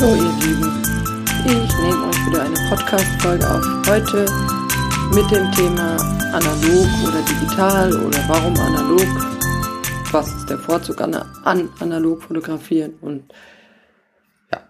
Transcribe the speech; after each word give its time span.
So, 0.00 0.06
ihr 0.06 0.14
Lieben, 0.14 0.82
ich 1.44 1.78
nehme 1.78 2.06
euch 2.08 2.26
wieder 2.26 2.40
eine 2.44 2.54
Podcast-Folge 2.70 3.46
auf. 3.46 3.62
Heute 3.86 4.24
mit 5.14 5.30
dem 5.30 5.52
Thema 5.52 5.96
analog 6.32 6.88
oder 7.06 7.20
digital 7.28 7.92
oder 8.06 8.18
warum 8.26 8.56
analog. 8.56 9.06
Was 10.10 10.34
ist 10.34 10.48
der 10.48 10.56
Vorzug 10.56 11.02
an, 11.02 11.14
an 11.44 11.68
analog 11.80 12.22
fotografieren? 12.22 12.94
Und 13.02 13.30
ja, 14.50 14.62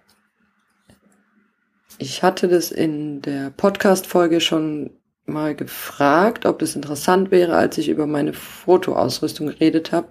ich 1.98 2.24
hatte 2.24 2.48
das 2.48 2.72
in 2.72 3.22
der 3.22 3.50
Podcast-Folge 3.50 4.40
schon 4.40 4.90
mal 5.26 5.54
gefragt, 5.54 6.44
ob 6.44 6.58
das 6.58 6.74
interessant 6.74 7.30
wäre, 7.30 7.54
als 7.54 7.78
ich 7.78 7.88
über 7.88 8.08
meine 8.08 8.32
Fotoausrüstung 8.32 9.46
geredet 9.46 9.92
habe. 9.92 10.08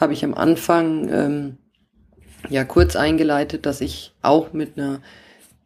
Habe 0.00 0.14
ich 0.14 0.24
am 0.24 0.32
Anfang 0.32 1.10
ähm, 1.10 1.58
ja 2.48 2.64
kurz 2.64 2.96
eingeleitet, 2.96 3.66
dass 3.66 3.80
ich 3.80 4.14
auch 4.22 4.52
mit 4.52 4.78
einer 4.78 5.00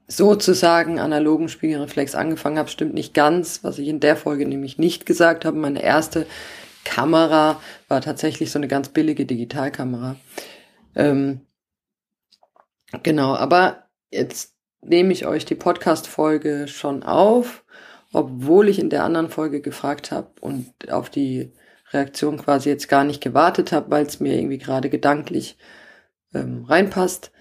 sozusagen 0.07 0.99
analogen 0.99 1.49
Spiegelreflex 1.49 2.15
angefangen 2.15 2.59
habe. 2.59 2.71
Stimmt 2.71 2.95
nicht 2.95 3.15
ganz, 3.15 3.63
was 3.63 3.79
ich 3.79 3.89
in 3.89 4.01
der 4.01 4.17
Folge 4.17 4.47
nämlich 4.47 4.79
nicht 4.79 5.05
gesagt 5.07 5.45
habe. 5.45 5.59
Meine 5.59 5.83
erste 5.83 6.27
Kamera 6.85 7.61
war 7.89 8.01
tatsächlich 8.01 8.51
so 8.51 8.59
eine 8.59 8.69
ganz 8.69 8.89
billige 8.89 9.27
Digitalkamera. 9.27 10.17
Ähm, 10.95 11.43
genau, 13.03 13.35
aber 13.35 13.85
jetzt 14.11 14.55
nehme 14.81 15.13
ich 15.13 15.27
euch 15.27 15.45
die 15.45 15.55
Podcast-Folge 15.55 16.69
schon 16.69 17.03
auf, 17.03 17.65
obwohl 18.13 18.69
ich 18.69 18.79
in 18.79 18.89
der 18.91 19.05
anderen 19.05 19.29
Folge 19.29 19.61
gefragt 19.61 20.11
habe 20.11 20.31
und 20.41 20.91
auf 20.91 21.11
die 21.11 21.53
Reaktion 21.93 22.39
quasi 22.39 22.71
jetzt 22.71 22.89
gar 22.89 23.05
nicht 23.05 23.23
gewartet 23.23 23.73
habe, 23.73 23.91
weil 23.91 24.07
es 24.07 24.21
mir 24.21 24.35
irgendwie 24.35 24.59
gerade 24.59 24.89
gedanklich 24.89 25.59
ähm, 26.35 26.65
reinpasst. 26.65 27.33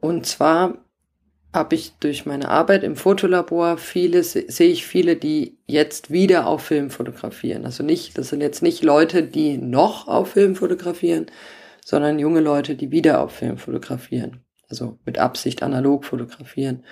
Und 0.00 0.26
zwar 0.26 0.78
habe 1.52 1.74
ich 1.74 1.92
durch 2.00 2.24
meine 2.24 2.48
Arbeit 2.48 2.82
im 2.82 2.96
Fotolabor 2.96 3.76
viele, 3.76 4.24
sehe 4.24 4.70
ich 4.70 4.86
viele, 4.86 5.16
die 5.16 5.58
jetzt 5.66 6.10
wieder 6.10 6.46
auf 6.46 6.62
Film 6.62 6.90
fotografieren. 6.90 7.66
Also 7.66 7.82
nicht, 7.82 8.16
das 8.16 8.28
sind 8.28 8.40
jetzt 8.40 8.62
nicht 8.62 8.82
Leute, 8.82 9.22
die 9.22 9.58
noch 9.58 10.08
auf 10.08 10.32
Film 10.32 10.56
fotografieren, 10.56 11.26
sondern 11.84 12.18
junge 12.18 12.40
Leute, 12.40 12.74
die 12.74 12.90
wieder 12.90 13.20
auf 13.20 13.32
Film 13.32 13.58
fotografieren. 13.58 14.40
Also 14.68 14.98
mit 15.04 15.18
Absicht 15.18 15.62
analog 15.62 16.06
fotografieren. 16.06 16.84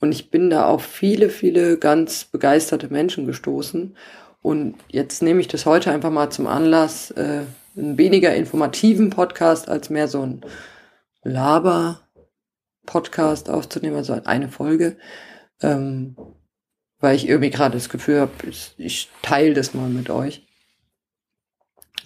Und 0.00 0.12
ich 0.12 0.30
bin 0.30 0.50
da 0.50 0.66
auf 0.66 0.84
viele, 0.84 1.28
viele 1.28 1.78
ganz 1.78 2.24
begeisterte 2.26 2.88
Menschen 2.88 3.26
gestoßen. 3.26 3.96
Und 4.42 4.76
jetzt 4.88 5.22
nehme 5.22 5.40
ich 5.40 5.48
das 5.48 5.66
heute 5.66 5.90
einfach 5.90 6.10
mal 6.10 6.30
zum 6.30 6.46
Anlass, 6.46 7.10
äh, 7.12 7.40
einen 7.76 7.98
weniger 7.98 8.34
informativen 8.34 9.10
Podcast 9.10 9.68
als 9.68 9.90
mehr 9.90 10.08
so 10.08 10.22
ein 10.22 10.40
Laber-Podcast 11.22 13.50
aufzunehmen, 13.50 13.96
also 13.96 14.14
eine 14.24 14.48
Folge, 14.48 14.96
ähm, 15.60 16.16
weil 17.00 17.16
ich 17.16 17.28
irgendwie 17.28 17.50
gerade 17.50 17.76
das 17.76 17.88
Gefühl 17.88 18.20
habe, 18.20 18.30
ich, 18.48 18.74
ich 18.78 19.10
teile 19.22 19.54
das 19.54 19.74
mal 19.74 19.88
mit 19.88 20.08
euch. 20.10 20.46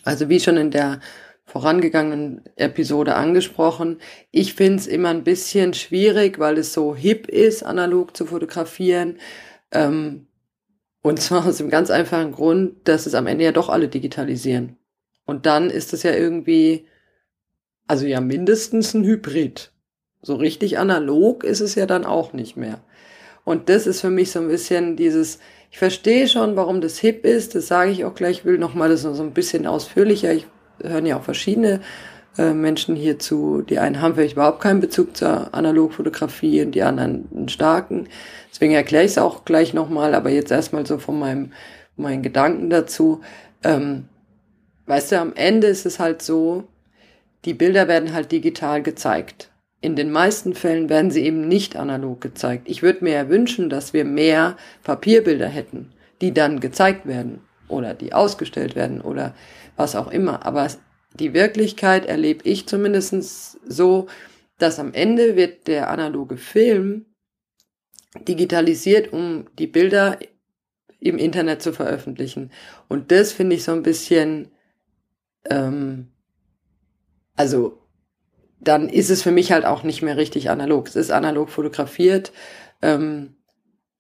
Also 0.04 0.30
wie 0.30 0.40
schon 0.40 0.56
in 0.56 0.70
der 0.70 1.00
vorangegangenen 1.44 2.46
Episode 2.56 3.14
angesprochen, 3.14 4.00
ich 4.30 4.54
finde 4.54 4.78
es 4.78 4.86
immer 4.86 5.10
ein 5.10 5.24
bisschen 5.24 5.74
schwierig, 5.74 6.38
weil 6.38 6.56
es 6.58 6.72
so 6.72 6.96
hip 6.96 7.28
ist, 7.28 7.62
analog 7.62 8.16
zu 8.16 8.24
fotografieren. 8.26 9.18
Ähm, 9.70 10.28
und 11.02 11.20
zwar 11.20 11.44
aus 11.46 11.58
dem 11.58 11.68
ganz 11.68 11.90
einfachen 11.90 12.32
Grund, 12.32 12.88
dass 12.88 13.04
es 13.06 13.14
am 13.14 13.26
Ende 13.26 13.44
ja 13.44 13.52
doch 13.52 13.68
alle 13.68 13.88
digitalisieren. 13.88 14.77
Und 15.28 15.44
dann 15.44 15.68
ist 15.68 15.92
es 15.92 16.04
ja 16.04 16.14
irgendwie, 16.14 16.86
also 17.86 18.06
ja 18.06 18.18
mindestens 18.22 18.94
ein 18.94 19.04
Hybrid. 19.04 19.72
So 20.22 20.36
richtig 20.36 20.78
analog 20.78 21.44
ist 21.44 21.60
es 21.60 21.74
ja 21.74 21.84
dann 21.84 22.06
auch 22.06 22.32
nicht 22.32 22.56
mehr. 22.56 22.80
Und 23.44 23.68
das 23.68 23.86
ist 23.86 24.00
für 24.00 24.08
mich 24.08 24.30
so 24.30 24.40
ein 24.40 24.48
bisschen 24.48 24.96
dieses, 24.96 25.38
ich 25.70 25.76
verstehe 25.76 26.28
schon, 26.28 26.56
warum 26.56 26.80
das 26.80 26.98
hip 26.98 27.26
ist, 27.26 27.54
das 27.54 27.66
sage 27.66 27.90
ich 27.90 28.06
auch 28.06 28.14
gleich, 28.14 28.38
ich 28.38 28.44
will 28.46 28.56
nochmal 28.56 28.88
das 28.88 29.02
so 29.02 29.22
ein 29.22 29.34
bisschen 29.34 29.66
ausführlicher. 29.66 30.32
Ich 30.32 30.46
höre 30.82 31.04
ja 31.04 31.18
auch 31.18 31.24
verschiedene 31.24 31.82
äh, 32.38 32.54
Menschen 32.54 32.96
hierzu. 32.96 33.60
Die 33.60 33.78
einen 33.78 34.00
haben 34.00 34.14
vielleicht 34.14 34.32
überhaupt 34.32 34.62
keinen 34.62 34.80
Bezug 34.80 35.14
zur 35.14 35.54
Analogfotografie 35.54 36.62
und 36.62 36.74
die 36.74 36.82
anderen 36.82 37.28
einen 37.36 37.48
starken. 37.50 38.08
Deswegen 38.50 38.72
erkläre 38.72 39.04
ich 39.04 39.10
es 39.10 39.18
auch 39.18 39.44
gleich 39.44 39.74
nochmal, 39.74 40.14
aber 40.14 40.30
jetzt 40.30 40.50
erstmal 40.50 40.86
so 40.86 40.96
von 40.96 41.18
meinem, 41.18 41.52
meinen 41.96 42.22
Gedanken 42.22 42.70
dazu. 42.70 43.20
Ähm, 43.62 44.08
Weißt 44.88 45.12
du, 45.12 45.20
am 45.20 45.34
Ende 45.34 45.66
ist 45.66 45.84
es 45.84 45.98
halt 45.98 46.22
so, 46.22 46.64
die 47.44 47.52
Bilder 47.52 47.88
werden 47.88 48.14
halt 48.14 48.32
digital 48.32 48.82
gezeigt. 48.82 49.50
In 49.82 49.96
den 49.96 50.10
meisten 50.10 50.54
Fällen 50.54 50.88
werden 50.88 51.10
sie 51.10 51.24
eben 51.24 51.46
nicht 51.46 51.76
analog 51.76 52.22
gezeigt. 52.22 52.68
Ich 52.70 52.82
würde 52.82 53.04
mir 53.04 53.12
ja 53.12 53.28
wünschen, 53.28 53.68
dass 53.68 53.92
wir 53.92 54.06
mehr 54.06 54.56
Papierbilder 54.84 55.46
hätten, 55.46 55.92
die 56.22 56.32
dann 56.32 56.58
gezeigt 56.58 57.06
werden 57.06 57.42
oder 57.68 57.92
die 57.92 58.14
ausgestellt 58.14 58.76
werden 58.76 59.02
oder 59.02 59.34
was 59.76 59.94
auch 59.94 60.10
immer. 60.10 60.46
Aber 60.46 60.66
die 61.12 61.34
Wirklichkeit 61.34 62.06
erlebe 62.06 62.48
ich 62.48 62.66
zumindest 62.66 63.60
so, 63.68 64.06
dass 64.56 64.78
am 64.78 64.94
Ende 64.94 65.36
wird 65.36 65.68
der 65.68 65.90
analoge 65.90 66.38
Film 66.38 67.04
digitalisiert, 68.26 69.12
um 69.12 69.48
die 69.58 69.66
Bilder 69.66 70.18
im 70.98 71.18
Internet 71.18 71.60
zu 71.60 71.74
veröffentlichen. 71.74 72.50
Und 72.88 73.12
das 73.12 73.32
finde 73.32 73.54
ich 73.54 73.64
so 73.64 73.72
ein 73.72 73.82
bisschen 73.82 74.50
ähm, 75.50 76.08
also 77.36 77.78
dann 78.60 78.88
ist 78.88 79.10
es 79.10 79.22
für 79.22 79.30
mich 79.30 79.52
halt 79.52 79.64
auch 79.64 79.82
nicht 79.82 80.02
mehr 80.02 80.16
richtig 80.16 80.50
analog. 80.50 80.88
Es 80.88 80.96
ist 80.96 81.10
analog 81.10 81.50
fotografiert. 81.50 82.32
Ähm, 82.82 83.36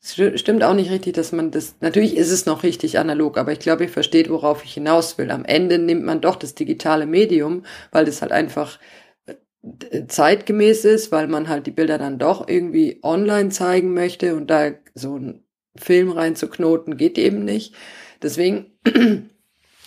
es 0.00 0.14
stimmt 0.40 0.62
auch 0.62 0.74
nicht 0.74 0.90
richtig, 0.90 1.14
dass 1.14 1.32
man 1.32 1.50
das, 1.50 1.76
natürlich 1.80 2.16
ist 2.16 2.30
es 2.30 2.46
noch 2.46 2.62
richtig 2.62 2.98
analog, 2.98 3.36
aber 3.36 3.52
ich 3.52 3.58
glaube, 3.58 3.84
ihr 3.84 3.90
versteht, 3.90 4.30
worauf 4.30 4.64
ich 4.64 4.74
hinaus 4.74 5.18
will. 5.18 5.30
Am 5.30 5.44
Ende 5.44 5.78
nimmt 5.78 6.04
man 6.04 6.20
doch 6.20 6.36
das 6.36 6.54
digitale 6.54 7.06
Medium, 7.06 7.64
weil 7.90 8.04
das 8.04 8.22
halt 8.22 8.32
einfach 8.32 8.78
äh, 9.26 10.06
zeitgemäß 10.06 10.84
ist, 10.84 11.10
weil 11.10 11.26
man 11.26 11.48
halt 11.48 11.66
die 11.66 11.72
Bilder 11.72 11.98
dann 11.98 12.18
doch 12.18 12.48
irgendwie 12.48 13.00
online 13.02 13.50
zeigen 13.50 13.92
möchte 13.92 14.36
und 14.36 14.48
da 14.48 14.70
so 14.94 15.16
ein 15.16 15.44
Film 15.76 16.10
reinzuknoten 16.10 16.96
geht 16.96 17.18
eben 17.18 17.44
nicht. 17.44 17.74
Deswegen 18.22 18.78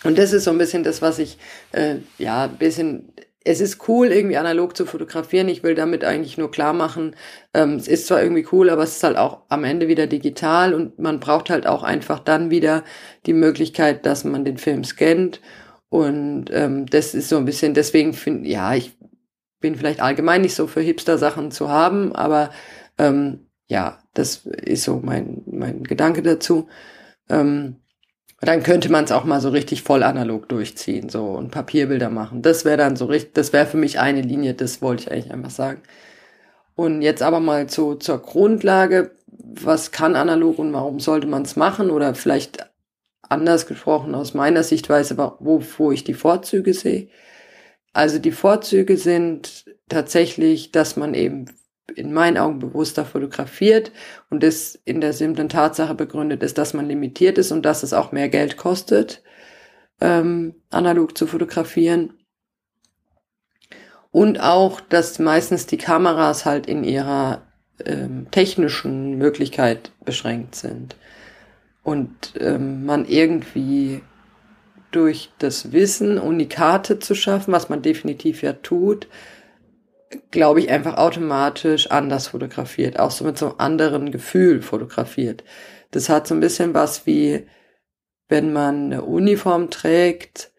Und 0.04 0.18
das 0.18 0.32
ist 0.32 0.44
so 0.44 0.50
ein 0.50 0.58
bisschen 0.58 0.82
das, 0.82 1.02
was 1.02 1.18
ich, 1.18 1.38
äh, 1.72 1.96
ja, 2.18 2.44
ein 2.44 2.56
bisschen, 2.56 3.12
es 3.44 3.60
ist 3.60 3.88
cool, 3.88 4.08
irgendwie 4.08 4.36
analog 4.36 4.76
zu 4.76 4.86
fotografieren. 4.86 5.48
Ich 5.48 5.62
will 5.62 5.74
damit 5.74 6.04
eigentlich 6.04 6.38
nur 6.38 6.50
klar 6.50 6.72
machen, 6.72 7.16
ähm, 7.54 7.74
es 7.74 7.88
ist 7.88 8.06
zwar 8.06 8.22
irgendwie 8.22 8.46
cool, 8.52 8.70
aber 8.70 8.82
es 8.82 8.96
ist 8.96 9.02
halt 9.04 9.16
auch 9.16 9.42
am 9.48 9.64
Ende 9.64 9.88
wieder 9.88 10.06
digital 10.06 10.74
und 10.74 10.98
man 10.98 11.20
braucht 11.20 11.50
halt 11.50 11.66
auch 11.66 11.82
einfach 11.82 12.20
dann 12.20 12.50
wieder 12.50 12.84
die 13.26 13.32
Möglichkeit, 13.32 14.06
dass 14.06 14.24
man 14.24 14.44
den 14.44 14.58
Film 14.58 14.84
scannt. 14.84 15.40
Und 15.88 16.46
ähm, 16.52 16.86
das 16.86 17.14
ist 17.14 17.28
so 17.28 17.36
ein 17.36 17.44
bisschen, 17.44 17.74
deswegen 17.74 18.14
finde, 18.14 18.48
ja, 18.48 18.74
ich 18.74 18.96
bin 19.60 19.76
vielleicht 19.76 20.00
allgemein 20.00 20.40
nicht 20.40 20.54
so 20.54 20.66
für 20.66 20.80
Hipster-Sachen 20.80 21.50
zu 21.50 21.68
haben, 21.68 22.14
aber 22.14 22.50
ähm, 22.98 23.46
ja, 23.68 23.98
das 24.14 24.46
ist 24.46 24.84
so 24.84 25.00
mein, 25.02 25.42
mein 25.46 25.84
Gedanke 25.84 26.22
dazu. 26.22 26.68
Ähm, 27.28 27.81
dann 28.48 28.62
könnte 28.64 28.90
man 28.90 29.04
es 29.04 29.12
auch 29.12 29.24
mal 29.24 29.40
so 29.40 29.50
richtig 29.50 29.82
voll 29.82 30.02
analog 30.02 30.48
durchziehen, 30.48 31.08
so 31.08 31.26
und 31.26 31.50
Papierbilder 31.50 32.10
machen. 32.10 32.42
Das 32.42 32.64
wäre 32.64 32.76
dann 32.76 32.96
so 32.96 33.06
richtig, 33.06 33.34
das 33.34 33.52
wäre 33.52 33.66
für 33.66 33.76
mich 33.76 34.00
eine 34.00 34.20
Linie, 34.20 34.54
das 34.54 34.82
wollte 34.82 35.04
ich 35.04 35.12
eigentlich 35.12 35.32
einfach 35.32 35.50
sagen. 35.50 35.82
Und 36.74 37.02
jetzt 37.02 37.22
aber 37.22 37.40
mal 37.40 37.68
zu, 37.68 37.94
zur 37.94 38.18
Grundlage, 38.18 39.12
was 39.26 39.92
kann 39.92 40.16
analog 40.16 40.58
und 40.58 40.72
warum 40.72 40.98
sollte 40.98 41.26
man 41.26 41.42
es 41.42 41.56
machen 41.56 41.90
oder 41.90 42.14
vielleicht 42.14 42.68
anders 43.22 43.66
gesprochen 43.66 44.14
aus 44.14 44.34
meiner 44.34 44.62
Sichtweise, 44.64 45.16
wo, 45.16 45.62
wo 45.78 45.92
ich 45.92 46.04
die 46.04 46.14
Vorzüge 46.14 46.74
sehe. 46.74 47.08
Also 47.92 48.18
die 48.18 48.32
Vorzüge 48.32 48.96
sind 48.96 49.66
tatsächlich, 49.88 50.72
dass 50.72 50.96
man 50.96 51.14
eben 51.14 51.46
in 51.94 52.12
meinen 52.12 52.38
Augen 52.38 52.58
bewusster 52.58 53.04
fotografiert 53.04 53.92
und 54.30 54.42
das 54.42 54.78
in 54.84 55.00
der 55.00 55.12
simplen 55.12 55.48
Tatsache 55.48 55.94
begründet 55.94 56.42
ist, 56.42 56.58
dass 56.58 56.74
man 56.74 56.86
limitiert 56.86 57.38
ist 57.38 57.52
und 57.52 57.62
dass 57.64 57.82
es 57.82 57.92
auch 57.92 58.12
mehr 58.12 58.28
Geld 58.28 58.56
kostet, 58.56 59.22
ähm, 60.00 60.54
analog 60.70 61.16
zu 61.16 61.26
fotografieren. 61.26 62.14
Und 64.10 64.40
auch, 64.40 64.80
dass 64.80 65.18
meistens 65.18 65.66
die 65.66 65.78
Kameras 65.78 66.44
halt 66.44 66.66
in 66.66 66.84
ihrer 66.84 67.42
ähm, 67.84 68.26
technischen 68.30 69.16
Möglichkeit 69.16 69.90
beschränkt 70.04 70.54
sind. 70.54 70.96
Und 71.82 72.34
ähm, 72.38 72.84
man 72.84 73.06
irgendwie 73.06 74.02
durch 74.90 75.30
das 75.38 75.72
Wissen, 75.72 76.18
Unikate 76.18 76.98
zu 76.98 77.14
schaffen, 77.14 77.52
was 77.52 77.68
man 77.68 77.82
definitiv 77.82 78.42
ja 78.42 78.52
tut, 78.52 79.08
glaube 80.30 80.60
ich, 80.60 80.70
einfach 80.70 80.96
automatisch 80.96 81.90
anders 81.90 82.28
fotografiert, 82.28 82.98
auch 82.98 83.10
so 83.10 83.24
mit 83.24 83.38
so 83.38 83.46
einem 83.46 83.54
anderen 83.58 84.10
Gefühl 84.10 84.62
fotografiert. 84.62 85.44
Das 85.90 86.08
hat 86.08 86.26
so 86.26 86.34
ein 86.34 86.40
bisschen 86.40 86.74
was 86.74 87.06
wie, 87.06 87.46
wenn 88.28 88.52
man 88.52 88.86
eine 88.86 89.02
Uniform 89.02 89.70
trägt, 89.70 90.52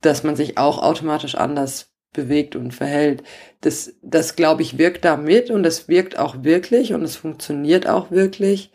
dass 0.00 0.22
man 0.22 0.36
sich 0.36 0.58
auch 0.58 0.82
automatisch 0.82 1.34
anders 1.34 1.92
bewegt 2.12 2.56
und 2.56 2.72
verhält. 2.72 3.22
Das, 3.60 3.94
das 4.02 4.36
glaube 4.36 4.62
ich, 4.62 4.78
wirkt 4.78 5.04
da 5.04 5.16
mit 5.16 5.50
und 5.50 5.62
das 5.62 5.88
wirkt 5.88 6.18
auch 6.18 6.42
wirklich 6.44 6.94
und 6.94 7.02
es 7.02 7.16
funktioniert 7.16 7.88
auch 7.88 8.10
wirklich. 8.10 8.72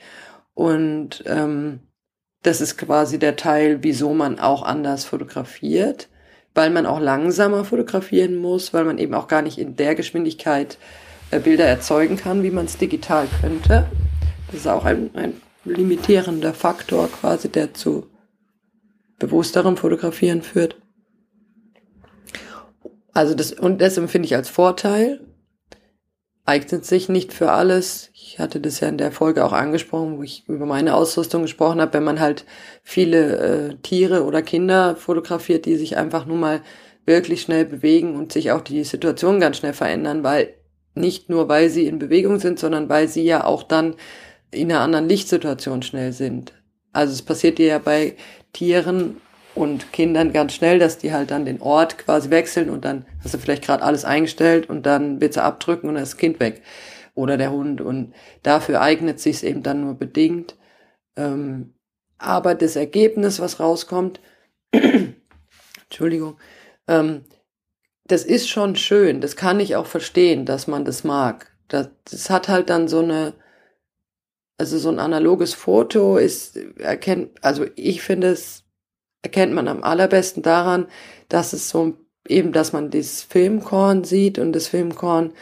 Und 0.54 1.24
ähm, 1.26 1.80
das 2.44 2.62
ist 2.62 2.78
quasi 2.78 3.18
der 3.20 3.36
Teil, 3.36 3.80
wieso 3.82 4.14
man 4.14 4.40
auch 4.40 4.64
anders 4.64 5.06
fotografiert, 5.06 6.10
weil 6.56 6.70
man 6.70 6.86
auch 6.86 7.00
langsamer 7.00 7.66
fotografieren 7.66 8.36
muss, 8.36 8.74
weil 8.74 8.86
man 8.86 8.98
eben 8.98 9.14
auch 9.14 9.28
gar 9.28 9.42
nicht 9.42 9.58
in 9.58 9.76
der 9.76 9.96
Geschwindigkeit 9.96 10.78
äh, 11.32 11.40
Bilder 11.40 11.66
erzeugen 11.66 12.18
kann, 12.18 12.44
wie 12.44 12.52
man 12.52 12.66
es 12.66 12.78
digital 12.78 13.28
könnte. 13.42 13.88
Das 14.48 14.62
ist 14.62 14.68
auch 14.68 14.86
ein, 14.86 15.10
ein 15.16 15.42
limitierender 15.66 16.54
Faktor 16.54 17.10
quasi, 17.10 17.50
der 17.50 17.74
zu 17.74 18.08
bewussterem 19.20 19.78
Fotografieren 19.78 20.42
führt. 20.42 20.76
Also 23.14 23.36
das, 23.36 23.54
und 23.54 23.80
das 23.80 23.98
empfinde 23.98 24.26
ich 24.26 24.36
als 24.36 24.50
Vorteil. 24.50 25.22
Eignet 26.46 26.86
sich 26.86 27.08
nicht 27.08 27.32
für 27.32 27.52
alles. 27.52 28.10
Ich 28.14 28.40
hatte 28.40 28.60
das 28.60 28.82
ja 28.82 28.90
in 28.90 28.98
der 28.98 29.14
Folge 29.14 29.46
auch 29.46 29.54
angesprochen, 29.54 30.18
wo 30.18 30.24
ich 30.24 30.44
über 30.48 30.66
meine 30.66 30.96
Ausrüstung 30.96 31.44
gesprochen 31.44 31.80
habe, 31.80 31.94
wenn 31.94 32.04
man 32.04 32.20
halt 32.20 32.46
viele 32.84 33.38
äh, 33.38 33.76
Tiere 33.82 34.26
oder 34.26 34.42
Kinder 34.42 34.98
fotografiert, 34.98 35.66
die 35.66 35.78
sich 35.78 35.96
einfach 35.96 36.26
nur 36.26 36.38
mal 36.38 36.62
wirklich 37.06 37.42
schnell 37.42 37.66
bewegen 37.66 38.16
und 38.16 38.34
sich 38.34 38.52
auch 38.52 38.62
die 38.62 38.84
Situation 38.84 39.40
ganz 39.40 39.58
schnell 39.58 39.74
verändern, 39.74 40.24
weil 40.24 40.54
nicht 40.96 41.30
nur 41.30 41.48
weil 41.48 41.70
sie 41.70 41.88
in 41.88 42.00
Bewegung 42.00 42.40
sind, 42.40 42.60
sondern 42.60 42.90
weil 42.90 43.08
sie 43.08 43.24
ja 43.24 43.46
auch 43.46 43.64
dann 43.64 43.96
in 44.52 44.72
einer 44.72 44.82
anderen 44.82 45.08
Lichtsituation 45.08 45.82
schnell 45.82 46.12
sind. 46.12 46.54
Also 46.92 47.14
es 47.14 47.22
passiert 47.22 47.58
dir 47.58 47.68
ja 47.68 47.80
bei 47.80 48.16
Tieren 48.52 49.18
und 49.56 49.92
Kindern 49.94 50.34
ganz 50.34 50.54
schnell, 50.54 50.80
dass 50.80 50.98
die 50.98 51.14
halt 51.14 51.32
dann 51.32 51.46
den 51.46 51.62
Ort 51.62 51.98
quasi 51.98 52.30
wechseln 52.30 52.70
und 52.70 52.86
dann 52.86 53.06
hast 53.24 53.34
du 53.34 53.38
vielleicht 53.38 53.64
gerade 53.64 53.84
alles 53.84 54.06
eingestellt 54.06 54.70
und 54.70 54.86
dann 54.86 55.22
du 55.22 55.44
abdrücken 55.44 55.90
und 55.90 55.96
dann 55.96 56.04
ist 56.04 56.14
das 56.14 56.18
Kind 56.18 56.40
weg 56.40 56.62
oder 57.16 57.38
der 57.38 57.52
Hund 57.52 57.82
und 57.82 58.14
dafür 58.42 58.82
eignet 58.82 59.20
sich 59.20 59.44
eben 59.44 59.64
dann 59.64 59.82
nur 59.82 59.94
bedingt. 59.94 60.56
Ähm, 61.16 61.74
aber 62.18 62.56
das 62.56 62.76
Ergebnis, 62.76 63.40
was 63.40 63.60
rauskommt, 63.60 64.20
Entschuldigung, 65.84 66.38
ähm, 66.88 67.26
das 68.06 68.24
ist 68.24 68.50
schon 68.50 68.76
schön, 68.76 69.22
das 69.22 69.36
kann 69.36 69.60
ich 69.60 69.76
auch 69.76 69.86
verstehen, 69.86 70.46
dass 70.46 70.68
man 70.68 70.86
das 70.86 71.04
mag. 71.04 71.56
Das, 71.68 71.90
das 72.10 72.30
hat 72.30 72.50
halt 72.50 72.70
dann 72.70 72.88
so 72.88 73.00
eine, 73.00 73.34
also 74.58 74.78
so 74.78 74.90
ein 74.90 75.00
analoges 75.00 75.54
Foto 75.54 76.18
ist, 76.18 76.58
erkennt, 76.80 77.44
also 77.44 77.66
ich 77.76 78.02
finde 78.02 78.28
es, 78.28 78.63
erkennt 79.24 79.54
man 79.54 79.68
am 79.68 79.84
allerbesten 79.84 80.44
daran, 80.44 80.86
dass 81.30 81.54
es 81.54 81.70
so 81.70 81.96
eben, 82.28 82.52
dass 82.52 82.74
man 82.74 82.92
dieses 82.92 83.24
Filmkorn 83.24 84.04
sieht 84.04 84.38
und 84.38 84.54
das 84.54 84.68
Filmkorn 84.68 85.34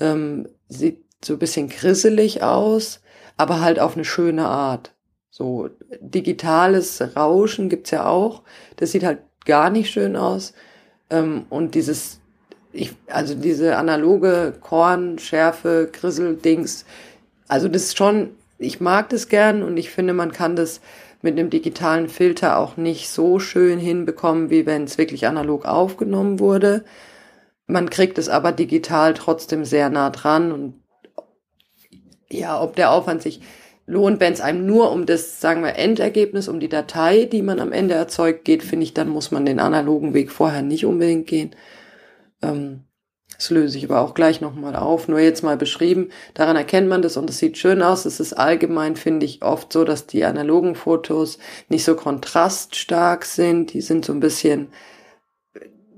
ähm, 0.00 0.48
sieht 0.68 1.04
so 1.24 1.34
ein 1.34 1.38
bisschen 1.38 1.68
grisselig 1.68 2.42
aus, 2.42 3.00
aber 3.36 3.60
halt 3.60 3.78
auf 3.78 3.94
eine 3.94 4.04
schöne 4.04 4.46
Art. 4.46 4.92
So 5.30 5.68
digitales 6.00 7.02
Rauschen 7.16 7.68
gibt's 7.68 7.90
ja 7.90 8.06
auch. 8.06 8.42
Das 8.76 8.92
sieht 8.92 9.04
halt 9.04 9.20
gar 9.44 9.70
nicht 9.70 9.90
schön 9.90 10.16
aus. 10.16 10.54
Ähm, 11.10 11.46
und 11.50 11.74
dieses, 11.74 12.20
ich, 12.72 12.94
also 13.08 13.34
diese 13.34 13.76
analoge 13.76 14.54
Korn, 14.60 15.18
Schärfe, 15.18 15.88
Grissel-Dings, 15.92 16.84
also 17.48 17.68
das 17.68 17.84
ist 17.84 17.98
schon, 17.98 18.30
ich 18.58 18.80
mag 18.80 19.10
das 19.10 19.28
gern 19.28 19.62
und 19.62 19.76
ich 19.76 19.90
finde, 19.90 20.14
man 20.14 20.32
kann 20.32 20.56
das 20.56 20.80
mit 21.26 21.38
einem 21.38 21.50
digitalen 21.50 22.08
Filter 22.08 22.56
auch 22.56 22.76
nicht 22.76 23.10
so 23.10 23.40
schön 23.40 23.80
hinbekommen, 23.80 24.48
wie 24.48 24.64
wenn 24.64 24.84
es 24.84 24.96
wirklich 24.96 25.26
analog 25.26 25.64
aufgenommen 25.64 26.38
wurde. 26.38 26.84
Man 27.66 27.90
kriegt 27.90 28.16
es 28.16 28.28
aber 28.28 28.52
digital 28.52 29.12
trotzdem 29.14 29.64
sehr 29.64 29.90
nah 29.90 30.10
dran 30.10 30.52
und 30.52 30.74
ja, 32.30 32.62
ob 32.62 32.76
der 32.76 32.92
Aufwand 32.92 33.22
sich 33.22 33.40
lohnt, 33.86 34.20
wenn 34.20 34.32
es 34.32 34.40
einem 34.40 34.66
nur 34.66 34.92
um 34.92 35.04
das, 35.04 35.40
sagen 35.40 35.62
wir, 35.62 35.76
Endergebnis, 35.76 36.46
um 36.46 36.60
die 36.60 36.68
Datei, 36.68 37.24
die 37.24 37.42
man 37.42 37.58
am 37.58 37.72
Ende 37.72 37.94
erzeugt, 37.94 38.44
geht, 38.44 38.62
finde 38.62 38.84
ich, 38.84 38.94
dann 38.94 39.08
muss 39.08 39.32
man 39.32 39.44
den 39.44 39.58
analogen 39.58 40.14
Weg 40.14 40.30
vorher 40.30 40.62
nicht 40.62 40.86
unbedingt 40.86 41.26
gehen. 41.26 41.56
Ähm, 42.42 42.85
das 43.34 43.50
löse 43.50 43.76
ich 43.76 43.84
aber 43.84 44.00
auch 44.00 44.14
gleich 44.14 44.40
nochmal 44.40 44.76
auf. 44.76 45.08
Nur 45.08 45.20
jetzt 45.20 45.42
mal 45.42 45.56
beschrieben. 45.56 46.10
Daran 46.34 46.56
erkennt 46.56 46.88
man 46.88 47.02
das 47.02 47.16
und 47.16 47.28
es 47.28 47.38
sieht 47.38 47.58
schön 47.58 47.82
aus. 47.82 48.04
Es 48.04 48.20
ist 48.20 48.32
allgemein, 48.32 48.96
finde 48.96 49.26
ich, 49.26 49.42
oft 49.42 49.72
so, 49.72 49.84
dass 49.84 50.06
die 50.06 50.24
analogen 50.24 50.74
Fotos 50.74 51.38
nicht 51.68 51.84
so 51.84 51.94
kontraststark 51.96 53.24
sind. 53.24 53.72
Die 53.74 53.82
sind 53.82 54.04
so 54.04 54.12
ein 54.12 54.20
bisschen, 54.20 54.68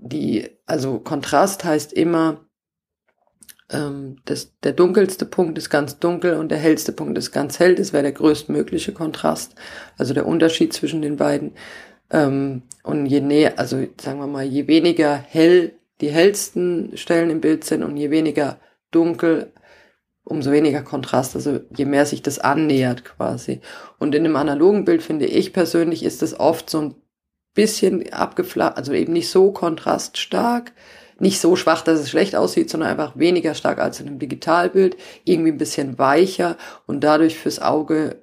die, 0.00 0.48
also 0.66 0.98
Kontrast 0.98 1.64
heißt 1.64 1.92
immer, 1.92 2.44
ähm, 3.70 4.16
das, 4.24 4.58
der 4.64 4.72
dunkelste 4.72 5.24
Punkt 5.26 5.58
ist 5.58 5.70
ganz 5.70 5.98
dunkel 6.00 6.34
und 6.34 6.50
der 6.50 6.58
hellste 6.58 6.92
Punkt 6.92 7.16
ist 7.18 7.30
ganz 7.30 7.60
hell. 7.60 7.76
Das 7.76 7.92
wäre 7.92 8.02
der 8.02 8.12
größtmögliche 8.12 8.92
Kontrast, 8.92 9.54
also 9.96 10.12
der 10.12 10.26
Unterschied 10.26 10.72
zwischen 10.72 11.02
den 11.02 11.16
beiden. 11.16 11.52
Ähm, 12.10 12.62
und 12.82 13.06
je 13.06 13.20
näher, 13.20 13.58
also 13.58 13.86
sagen 14.00 14.18
wir 14.18 14.26
mal, 14.26 14.44
je 14.44 14.66
weniger 14.66 15.14
hell 15.16 15.77
die 16.00 16.10
hellsten 16.10 16.96
Stellen 16.96 17.30
im 17.30 17.40
Bild 17.40 17.64
sind 17.64 17.82
und 17.82 17.96
je 17.96 18.10
weniger 18.10 18.58
dunkel, 18.90 19.52
umso 20.24 20.50
weniger 20.50 20.82
Kontrast, 20.82 21.34
also 21.34 21.60
je 21.74 21.86
mehr 21.86 22.06
sich 22.06 22.22
das 22.22 22.38
annähert 22.38 23.04
quasi. 23.04 23.60
Und 23.98 24.14
in 24.14 24.24
dem 24.24 24.36
analogen 24.36 24.84
Bild 24.84 25.02
finde 25.02 25.26
ich 25.26 25.52
persönlich 25.52 26.04
ist 26.04 26.22
es 26.22 26.38
oft 26.38 26.68
so 26.68 26.80
ein 26.80 26.94
bisschen 27.54 28.12
abgeflacht, 28.12 28.76
also 28.76 28.92
eben 28.92 29.12
nicht 29.12 29.30
so 29.30 29.50
kontraststark, 29.50 30.72
nicht 31.18 31.40
so 31.40 31.56
schwach, 31.56 31.82
dass 31.82 31.98
es 31.98 32.10
schlecht 32.10 32.36
aussieht, 32.36 32.70
sondern 32.70 32.90
einfach 32.90 33.18
weniger 33.18 33.54
stark 33.54 33.80
als 33.80 34.00
in 34.00 34.06
einem 34.06 34.18
Digitalbild, 34.18 34.96
irgendwie 35.24 35.50
ein 35.50 35.58
bisschen 35.58 35.98
weicher 35.98 36.56
und 36.86 37.02
dadurch 37.02 37.36
fürs 37.36 37.60
Auge 37.60 38.22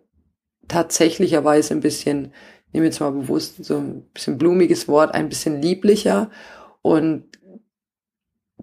tatsächlicherweise 0.67 1.73
ein 1.73 1.81
bisschen, 1.81 2.31
nehmen 2.71 2.83
wir 2.83 2.85
jetzt 2.85 2.99
mal 2.99 3.11
bewusst 3.11 3.63
so 3.63 3.77
ein 3.77 4.03
bisschen 4.13 4.37
blumiges 4.37 4.87
Wort, 4.87 5.13
ein 5.13 5.29
bisschen 5.29 5.61
lieblicher 5.61 6.29
und 6.81 7.25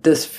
das 0.03 0.31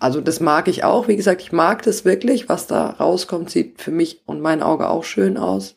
also 0.00 0.20
das 0.20 0.40
mag 0.40 0.66
ich 0.66 0.82
auch. 0.82 1.06
Wie 1.06 1.16
gesagt, 1.16 1.42
ich 1.42 1.52
mag 1.52 1.82
das 1.82 2.04
wirklich. 2.04 2.48
Was 2.48 2.66
da 2.66 2.90
rauskommt, 2.90 3.50
sieht 3.50 3.80
für 3.80 3.92
mich 3.92 4.22
und 4.26 4.40
mein 4.40 4.62
Auge 4.62 4.88
auch 4.88 5.04
schön 5.04 5.36
aus. 5.36 5.76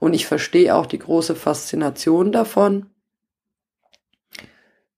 Und 0.00 0.14
ich 0.14 0.26
verstehe 0.26 0.74
auch 0.74 0.86
die 0.86 0.98
große 0.98 1.36
Faszination 1.36 2.32
davon 2.32 2.86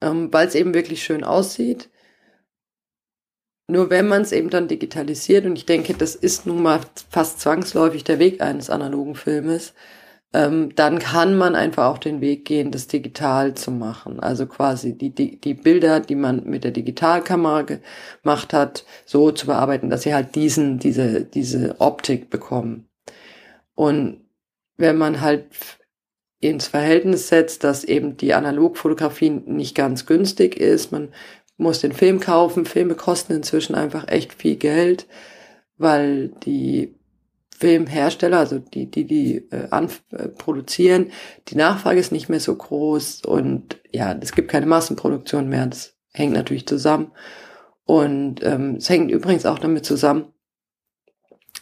ähm, 0.03 0.33
weil 0.33 0.49
es 0.49 0.55
eben 0.55 0.75
wirklich 0.75 1.03
schön 1.03 1.25
aussieht. 1.25 1.89
Nur 3.69 3.89
wenn 3.89 4.09
man 4.09 4.23
es 4.23 4.33
eben 4.33 4.51
dann 4.51 4.69
digitalisiert, 4.69 5.47
und 5.47 5.57
ich 5.57 5.65
denke, 5.65 5.95
das 5.95 6.15
ist 6.15 6.47
nun 6.47 6.63
mal 6.63 6.81
fast 7.09 7.41
zwangsläufig 7.41 8.05
der 8.05 8.19
Weg 8.19 8.43
eines 8.43 8.69
analogen 8.69 9.15
Filmes, 9.15 9.73
ähm, 10.33 10.75
dann 10.75 10.99
kann 10.99 11.37
man 11.37 11.55
einfach 11.55 11.87
auch 11.87 11.99
den 11.99 12.21
Weg 12.21 12.45
gehen, 12.45 12.71
das 12.71 12.87
digital 12.87 13.55
zu 13.55 13.71
machen. 13.71 14.21
Also 14.21 14.47
quasi 14.47 14.97
die, 14.97 15.11
die, 15.11 15.41
die 15.41 15.55
Bilder, 15.55 16.01
die 16.01 16.15
man 16.17 16.45
mit 16.45 16.65
der 16.65 16.71
Digitalkamera 16.71 17.63
gemacht 18.23 18.53
hat, 18.53 18.85
so 19.05 19.31
zu 19.31 19.47
bearbeiten, 19.47 19.91
dass 19.91 20.03
sie 20.03 20.15
halt 20.15 20.35
diesen, 20.35 20.79
diese, 20.79 21.25
diese 21.25 21.81
Optik 21.81 22.31
bekommen. 22.31 22.89
Und 23.75 24.21
wenn 24.77 24.97
man 24.97 25.21
halt 25.21 25.47
ins 26.43 26.67
Verhältnis 26.67 27.29
setzt, 27.29 27.63
dass 27.63 27.85
eben 27.85 28.17
die 28.17 28.35
Analogfotografie 28.35 29.31
nicht 29.31 29.77
ganz 29.77 30.07
günstig 30.07 30.57
ist. 30.57 30.91
Man 30.91 31.11
muss 31.57 31.81
den 31.81 31.93
Film 31.93 32.19
kaufen. 32.19 32.67
Filme 32.67 32.97
kosten 32.97 33.33
inzwischen 33.33 33.77
einfach 33.77 34.09
echt 34.09 34.35
viel 34.35 34.57
Geld, 34.57 35.07
weil 35.79 36.29
die 36.45 36.97
Filmhersteller, 37.63 38.41
also 38.41 38.59
die, 38.59 38.91
die, 38.91 39.07
die 39.07 39.37
äh, 39.53 39.69
äh, 39.71 40.29
produzieren, 40.37 41.13
die 41.47 41.55
Nachfrage 41.55 42.01
ist 42.01 42.11
nicht 42.11 42.29
mehr 42.29 42.41
so 42.41 42.57
groß 42.57 43.23
und 43.25 43.79
ja, 43.93 44.19
es 44.21 44.33
gibt 44.33 44.51
keine 44.51 44.67
Massenproduktion 44.67 45.49
mehr. 45.49 45.67
Das 45.67 45.95
hängt 46.13 46.33
natürlich 46.33 46.67
zusammen. 46.67 47.13
Und 47.85 48.43
ähm, 48.43 48.77
es 48.79 48.89
hängt 48.89 49.13
übrigens 49.13 49.47
auch 49.47 49.61
damit 49.61 49.87
zusammen, 49.87 50.33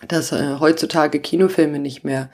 dass 0.09 0.33
äh, 0.33 0.57
heutzutage 0.59 1.21
Kinofilme 1.21 1.78
nicht 1.78 2.02
mehr 2.02 2.30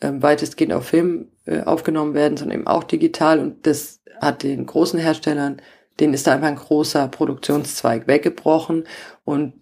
ähm, 0.00 0.22
weitestgehend 0.22 0.72
auf 0.72 0.86
Film 0.86 1.32
äh, 1.44 1.62
aufgenommen 1.62 2.14
werden, 2.14 2.36
sondern 2.36 2.60
eben 2.60 2.68
auch 2.68 2.84
digital. 2.84 3.40
Und 3.40 3.66
das 3.66 4.00
hat 4.20 4.44
den 4.44 4.64
großen 4.64 5.00
Herstellern, 5.00 5.60
denen 5.98 6.14
ist 6.14 6.28
da 6.28 6.34
einfach 6.34 6.46
ein 6.46 6.54
großer 6.54 7.08
Produktionszweig 7.08 8.06
weggebrochen. 8.06 8.84
Und 9.24 9.54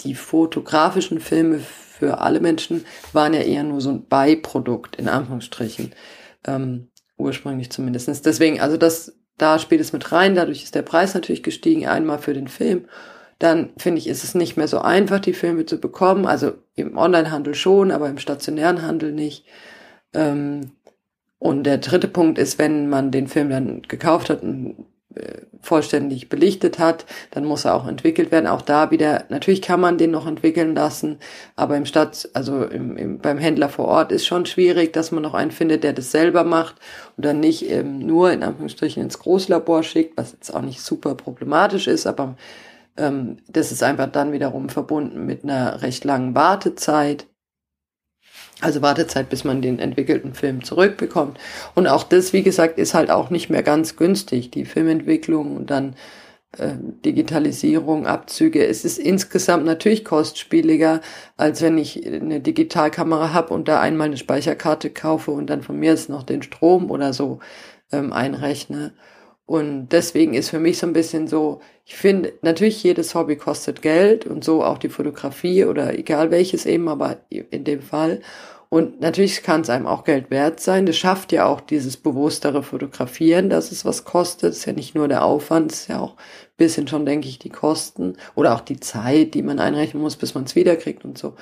die 0.00 0.14
fotografischen 0.14 1.20
Filme 1.20 1.60
für 1.98 2.20
alle 2.20 2.40
Menschen 2.40 2.84
waren 3.12 3.34
ja 3.34 3.40
eher 3.40 3.64
nur 3.64 3.80
so 3.80 3.90
ein 3.90 4.06
Beiprodukt, 4.06 4.96
in 4.96 5.08
Anführungsstrichen. 5.08 5.92
Ähm, 6.46 6.88
ursprünglich 7.16 7.70
zumindestens. 7.70 8.22
Deswegen, 8.22 8.60
also 8.60 8.76
das, 8.76 9.16
da 9.36 9.58
spielt 9.58 9.80
es 9.80 9.92
mit 9.92 10.12
rein. 10.12 10.34
Dadurch 10.34 10.62
ist 10.62 10.74
der 10.74 10.82
Preis 10.82 11.14
natürlich 11.14 11.42
gestiegen, 11.42 11.86
einmal 11.86 12.18
für 12.18 12.32
den 12.32 12.48
Film. 12.48 12.86
Dann 13.38 13.70
finde 13.76 13.98
ich, 13.98 14.06
ist 14.06 14.24
es 14.24 14.34
nicht 14.34 14.56
mehr 14.56 14.68
so 14.68 14.78
einfach, 14.78 15.20
die 15.20 15.32
Filme 15.32 15.66
zu 15.66 15.78
bekommen. 15.78 16.26
Also 16.26 16.52
im 16.74 16.96
Onlinehandel 16.96 17.54
schon, 17.54 17.90
aber 17.90 18.08
im 18.08 18.18
stationären 18.18 18.82
Handel 18.82 19.12
nicht. 19.12 19.44
Ähm, 20.14 20.72
und 21.38 21.64
der 21.64 21.78
dritte 21.78 22.08
Punkt 22.08 22.38
ist, 22.38 22.58
wenn 22.58 22.88
man 22.88 23.10
den 23.10 23.28
Film 23.28 23.50
dann 23.50 23.82
gekauft 23.82 24.30
hat 24.30 24.42
und 24.42 24.86
vollständig 25.60 26.28
belichtet 26.28 26.78
hat, 26.78 27.06
dann 27.30 27.44
muss 27.44 27.64
er 27.64 27.74
auch 27.74 27.86
entwickelt 27.86 28.30
werden. 28.30 28.46
Auch 28.46 28.62
da 28.62 28.90
wieder, 28.90 29.24
natürlich 29.28 29.62
kann 29.62 29.80
man 29.80 29.98
den 29.98 30.10
noch 30.10 30.26
entwickeln 30.26 30.74
lassen, 30.74 31.18
aber 31.56 31.76
im 31.76 31.86
Stadt, 31.86 32.28
also 32.34 32.64
im, 32.64 32.96
im, 32.96 33.18
beim 33.18 33.38
Händler 33.38 33.68
vor 33.68 33.86
Ort 33.86 34.12
ist 34.12 34.26
schon 34.26 34.46
schwierig, 34.46 34.92
dass 34.92 35.12
man 35.12 35.22
noch 35.22 35.34
einen 35.34 35.50
findet, 35.50 35.84
der 35.84 35.92
das 35.92 36.10
selber 36.10 36.44
macht 36.44 36.76
und 37.16 37.24
dann 37.24 37.40
nicht 37.40 37.70
ähm, 37.70 37.98
nur 37.98 38.32
in 38.32 38.42
Anführungsstrichen 38.42 39.02
ins 39.02 39.18
Großlabor 39.18 39.82
schickt, 39.82 40.16
was 40.16 40.32
jetzt 40.32 40.54
auch 40.54 40.62
nicht 40.62 40.80
super 40.80 41.14
problematisch 41.14 41.86
ist, 41.86 42.06
aber 42.06 42.36
ähm, 42.96 43.38
das 43.48 43.72
ist 43.72 43.82
einfach 43.82 44.10
dann 44.10 44.32
wiederum 44.32 44.68
verbunden 44.68 45.24
mit 45.24 45.44
einer 45.44 45.82
recht 45.82 46.04
langen 46.04 46.34
Wartezeit. 46.34 47.26
Also 48.60 48.82
Wartezeit, 48.82 49.28
bis 49.28 49.44
man 49.44 49.62
den 49.62 49.78
entwickelten 49.78 50.34
Film 50.34 50.64
zurückbekommt. 50.64 51.38
Und 51.74 51.86
auch 51.86 52.02
das, 52.02 52.32
wie 52.32 52.42
gesagt, 52.42 52.78
ist 52.78 52.94
halt 52.94 53.10
auch 53.10 53.30
nicht 53.30 53.50
mehr 53.50 53.62
ganz 53.62 53.96
günstig. 53.96 54.50
Die 54.50 54.64
Filmentwicklung 54.64 55.56
und 55.56 55.70
dann 55.70 55.94
äh, 56.56 56.74
Digitalisierung, 57.04 58.06
Abzüge. 58.06 58.66
Es 58.66 58.84
ist 58.84 58.98
insgesamt 58.98 59.64
natürlich 59.64 60.04
kostspieliger, 60.04 61.02
als 61.36 61.62
wenn 61.62 61.78
ich 61.78 62.04
eine 62.04 62.40
Digitalkamera 62.40 63.32
habe 63.32 63.54
und 63.54 63.68
da 63.68 63.80
einmal 63.80 64.08
eine 64.08 64.16
Speicherkarte 64.16 64.90
kaufe 64.90 65.30
und 65.30 65.48
dann 65.48 65.62
von 65.62 65.78
mir 65.78 65.90
jetzt 65.90 66.08
noch 66.08 66.24
den 66.24 66.42
Strom 66.42 66.90
oder 66.90 67.12
so 67.12 67.38
ähm, 67.92 68.12
einrechne. 68.12 68.92
Und 69.48 69.88
deswegen 69.92 70.34
ist 70.34 70.50
für 70.50 70.58
mich 70.58 70.76
so 70.76 70.86
ein 70.86 70.92
bisschen 70.92 71.26
so, 71.26 71.62
ich 71.86 71.96
finde, 71.96 72.34
natürlich 72.42 72.82
jedes 72.82 73.14
Hobby 73.14 73.36
kostet 73.36 73.80
Geld 73.80 74.26
und 74.26 74.44
so 74.44 74.62
auch 74.62 74.76
die 74.76 74.90
Fotografie 74.90 75.64
oder 75.64 75.98
egal 75.98 76.30
welches 76.30 76.66
eben, 76.66 76.86
aber 76.86 77.16
in 77.30 77.64
dem 77.64 77.80
Fall. 77.80 78.20
Und 78.68 79.00
natürlich 79.00 79.42
kann 79.42 79.62
es 79.62 79.70
einem 79.70 79.86
auch 79.86 80.04
Geld 80.04 80.30
wert 80.30 80.60
sein. 80.60 80.84
Das 80.84 80.98
schafft 80.98 81.32
ja 81.32 81.46
auch 81.46 81.62
dieses 81.62 81.96
bewusstere 81.96 82.62
Fotografieren, 82.62 83.48
dass 83.48 83.72
es 83.72 83.86
was 83.86 84.04
kostet. 84.04 84.50
Das 84.50 84.58
ist 84.58 84.66
ja 84.66 84.74
nicht 84.74 84.94
nur 84.94 85.08
der 85.08 85.24
Aufwand, 85.24 85.72
es 85.72 85.80
ist 85.80 85.88
ja 85.88 86.00
auch 86.00 86.12
ein 86.16 86.56
bisschen 86.58 86.86
schon, 86.86 87.06
denke 87.06 87.26
ich, 87.26 87.38
die 87.38 87.48
Kosten 87.48 88.18
oder 88.34 88.54
auch 88.54 88.60
die 88.60 88.80
Zeit, 88.80 89.32
die 89.32 89.42
man 89.42 89.60
einrechnen 89.60 90.02
muss, 90.02 90.16
bis 90.16 90.34
man 90.34 90.44
es 90.44 90.56
wiederkriegt 90.56 91.06
und 91.06 91.16
so. 91.16 91.36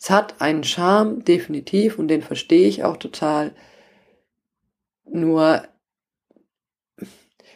Es 0.00 0.10
hat 0.10 0.40
einen 0.40 0.64
Charme, 0.64 1.22
definitiv, 1.22 2.00
und 2.00 2.08
den 2.08 2.22
verstehe 2.22 2.66
ich 2.66 2.82
auch 2.82 2.96
total. 2.96 3.52
Nur 5.04 5.62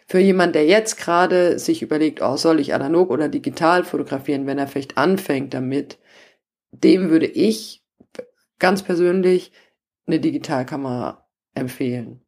für 0.08 0.18
jemand, 0.18 0.54
der 0.54 0.64
jetzt 0.64 0.96
gerade 0.96 1.58
sich 1.58 1.82
überlegt, 1.82 2.22
oh, 2.22 2.36
soll 2.38 2.60
ich 2.60 2.72
analog 2.72 3.10
oder 3.10 3.28
digital 3.28 3.84
fotografieren, 3.84 4.46
wenn 4.46 4.58
er 4.58 4.66
vielleicht 4.66 4.96
anfängt 4.96 5.52
damit, 5.52 5.98
dem 6.70 7.10
würde 7.10 7.26
ich 7.26 7.84
ganz 8.58 8.82
persönlich 8.82 9.52
eine 10.06 10.18
Digitalkamera 10.18 11.28
empfehlen. 11.54 12.24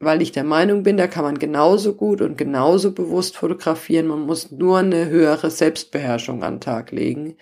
Weil 0.00 0.20
ich 0.20 0.32
der 0.32 0.42
Meinung 0.42 0.82
bin, 0.82 0.96
da 0.96 1.06
kann 1.06 1.24
man 1.24 1.38
genauso 1.38 1.94
gut 1.94 2.20
und 2.20 2.36
genauso 2.36 2.92
bewusst 2.92 3.36
fotografieren. 3.36 4.08
Man 4.08 4.20
muss 4.20 4.50
nur 4.50 4.78
eine 4.78 5.08
höhere 5.08 5.50
Selbstbeherrschung 5.50 6.42
an 6.42 6.54
den 6.54 6.60
Tag 6.60 6.90
legen. 6.90 7.36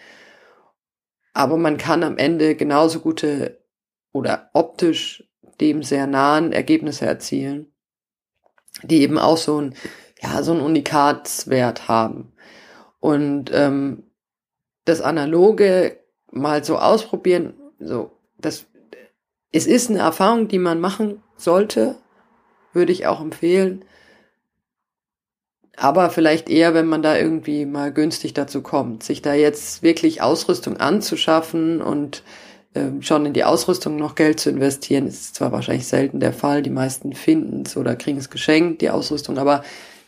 Aber 1.32 1.56
man 1.56 1.78
kann 1.78 2.02
am 2.02 2.18
Ende 2.18 2.54
genauso 2.54 3.00
gute 3.00 3.64
oder 4.12 4.50
optisch 4.52 5.26
dem 5.60 5.82
sehr 5.82 6.06
nahen 6.06 6.52
Ergebnisse 6.52 7.06
erzielen 7.06 7.72
die 8.82 9.02
eben 9.02 9.18
auch 9.18 9.36
so 9.36 9.60
ein, 9.60 9.74
ja, 10.22 10.42
so 10.42 10.52
ein 10.52 10.60
Unikatswert 10.60 11.88
haben. 11.88 12.32
Und 13.00 13.50
ähm, 13.52 14.04
das 14.84 15.00
Analoge 15.00 15.98
mal 16.30 16.64
so 16.64 16.78
ausprobieren, 16.78 17.54
so, 17.78 18.12
das, 18.38 18.66
es 19.52 19.66
ist 19.66 19.90
eine 19.90 20.00
Erfahrung, 20.00 20.48
die 20.48 20.58
man 20.58 20.80
machen 20.80 21.22
sollte, 21.36 21.96
würde 22.72 22.92
ich 22.92 23.06
auch 23.06 23.20
empfehlen. 23.20 23.84
Aber 25.76 26.08
vielleicht 26.08 26.48
eher, 26.48 26.72
wenn 26.72 26.86
man 26.86 27.02
da 27.02 27.16
irgendwie 27.16 27.66
mal 27.66 27.92
günstig 27.92 28.32
dazu 28.32 28.62
kommt, 28.62 29.02
sich 29.02 29.20
da 29.20 29.34
jetzt 29.34 29.82
wirklich 29.82 30.22
Ausrüstung 30.22 30.78
anzuschaffen 30.78 31.82
und 31.82 32.22
schon 33.00 33.26
in 33.26 33.32
die 33.32 33.44
Ausrüstung 33.44 33.96
noch 33.96 34.14
Geld 34.14 34.40
zu 34.40 34.50
investieren. 34.50 35.06
ist 35.06 35.34
zwar 35.34 35.52
wahrscheinlich 35.52 35.86
selten 35.86 36.20
der 36.20 36.32
Fall, 36.32 36.62
die 36.62 36.70
meisten 36.70 37.12
finden 37.12 37.62
es 37.66 37.76
oder 37.76 37.96
kriegen 37.96 38.18
es 38.18 38.30
geschenkt, 38.30 38.80
die 38.80 38.90
Ausrüstung, 38.90 39.38
aber 39.38 39.62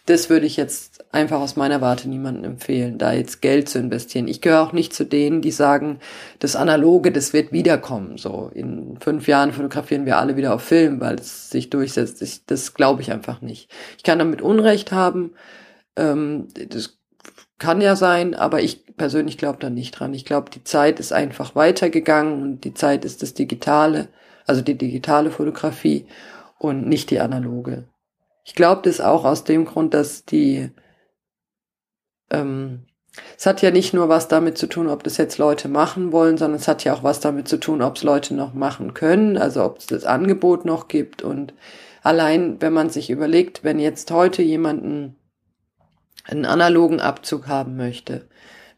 das 0.08 0.30
würde 0.30 0.46
ich 0.46 0.56
jetzt 0.56 1.04
einfach 1.12 1.40
aus 1.40 1.56
meiner 1.56 1.82
Warte 1.82 2.08
niemandem 2.08 2.52
empfehlen, 2.52 2.96
da 2.96 3.12
jetzt 3.12 3.42
Geld 3.42 3.68
zu 3.68 3.78
investieren. 3.78 4.26
Ich 4.26 4.40
gehöre 4.40 4.62
auch 4.62 4.72
nicht 4.72 4.94
zu 4.94 5.04
denen, 5.04 5.42
die 5.42 5.50
sagen, 5.50 6.00
das 6.38 6.56
Analoge, 6.56 7.12
das 7.12 7.34
wird 7.34 7.52
wiederkommen. 7.52 8.16
So 8.16 8.50
in 8.54 8.96
fünf 9.00 9.28
Jahren 9.28 9.52
fotografieren 9.52 10.06
wir 10.06 10.16
alle 10.16 10.36
wieder 10.36 10.54
auf 10.54 10.62
Film, 10.62 11.00
weil 11.00 11.16
es 11.16 11.50
sich 11.50 11.68
durchsetzt. 11.68 12.22
Ich, 12.22 12.46
das 12.46 12.72
glaube 12.72 13.02
ich 13.02 13.12
einfach 13.12 13.42
nicht. 13.42 13.70
Ich 13.98 14.02
kann 14.02 14.18
damit 14.18 14.40
Unrecht 14.40 14.92
haben. 14.92 15.32
Ähm, 15.96 16.48
das 16.54 16.97
kann 17.58 17.80
ja 17.80 17.96
sein, 17.96 18.34
aber 18.34 18.60
ich 18.60 18.96
persönlich 18.96 19.38
glaube 19.38 19.58
da 19.60 19.70
nicht 19.70 19.92
dran. 19.92 20.14
Ich 20.14 20.24
glaube, 20.24 20.50
die 20.50 20.64
Zeit 20.64 21.00
ist 21.00 21.12
einfach 21.12 21.54
weitergegangen 21.54 22.42
und 22.42 22.64
die 22.64 22.74
Zeit 22.74 23.04
ist 23.04 23.22
das 23.22 23.34
Digitale, 23.34 24.08
also 24.46 24.62
die 24.62 24.76
digitale 24.76 25.30
Fotografie 25.30 26.06
und 26.58 26.88
nicht 26.88 27.10
die 27.10 27.20
analoge. 27.20 27.84
Ich 28.44 28.54
glaube 28.54 28.82
das 28.84 29.00
auch 29.00 29.24
aus 29.24 29.44
dem 29.44 29.64
Grund, 29.64 29.92
dass 29.92 30.24
die, 30.24 30.70
ähm, 32.30 32.86
es 33.36 33.46
hat 33.46 33.60
ja 33.62 33.70
nicht 33.70 33.92
nur 33.92 34.08
was 34.08 34.28
damit 34.28 34.56
zu 34.56 34.68
tun, 34.68 34.88
ob 34.88 35.02
das 35.02 35.16
jetzt 35.16 35.38
Leute 35.38 35.68
machen 35.68 36.12
wollen, 36.12 36.38
sondern 36.38 36.60
es 36.60 36.68
hat 36.68 36.84
ja 36.84 36.94
auch 36.94 37.02
was 37.02 37.20
damit 37.20 37.48
zu 37.48 37.58
tun, 37.58 37.82
ob 37.82 37.96
es 37.96 38.04
Leute 38.04 38.34
noch 38.34 38.54
machen 38.54 38.94
können, 38.94 39.36
also 39.36 39.64
ob 39.64 39.78
es 39.78 39.86
das 39.86 40.04
Angebot 40.04 40.64
noch 40.64 40.88
gibt 40.88 41.22
und 41.22 41.54
allein, 42.02 42.60
wenn 42.60 42.72
man 42.72 42.88
sich 42.88 43.10
überlegt, 43.10 43.64
wenn 43.64 43.78
jetzt 43.78 44.10
heute 44.10 44.42
jemanden 44.42 45.17
einen 46.24 46.44
analogen 46.44 47.00
Abzug 47.00 47.48
haben 47.48 47.76
möchte, 47.76 48.28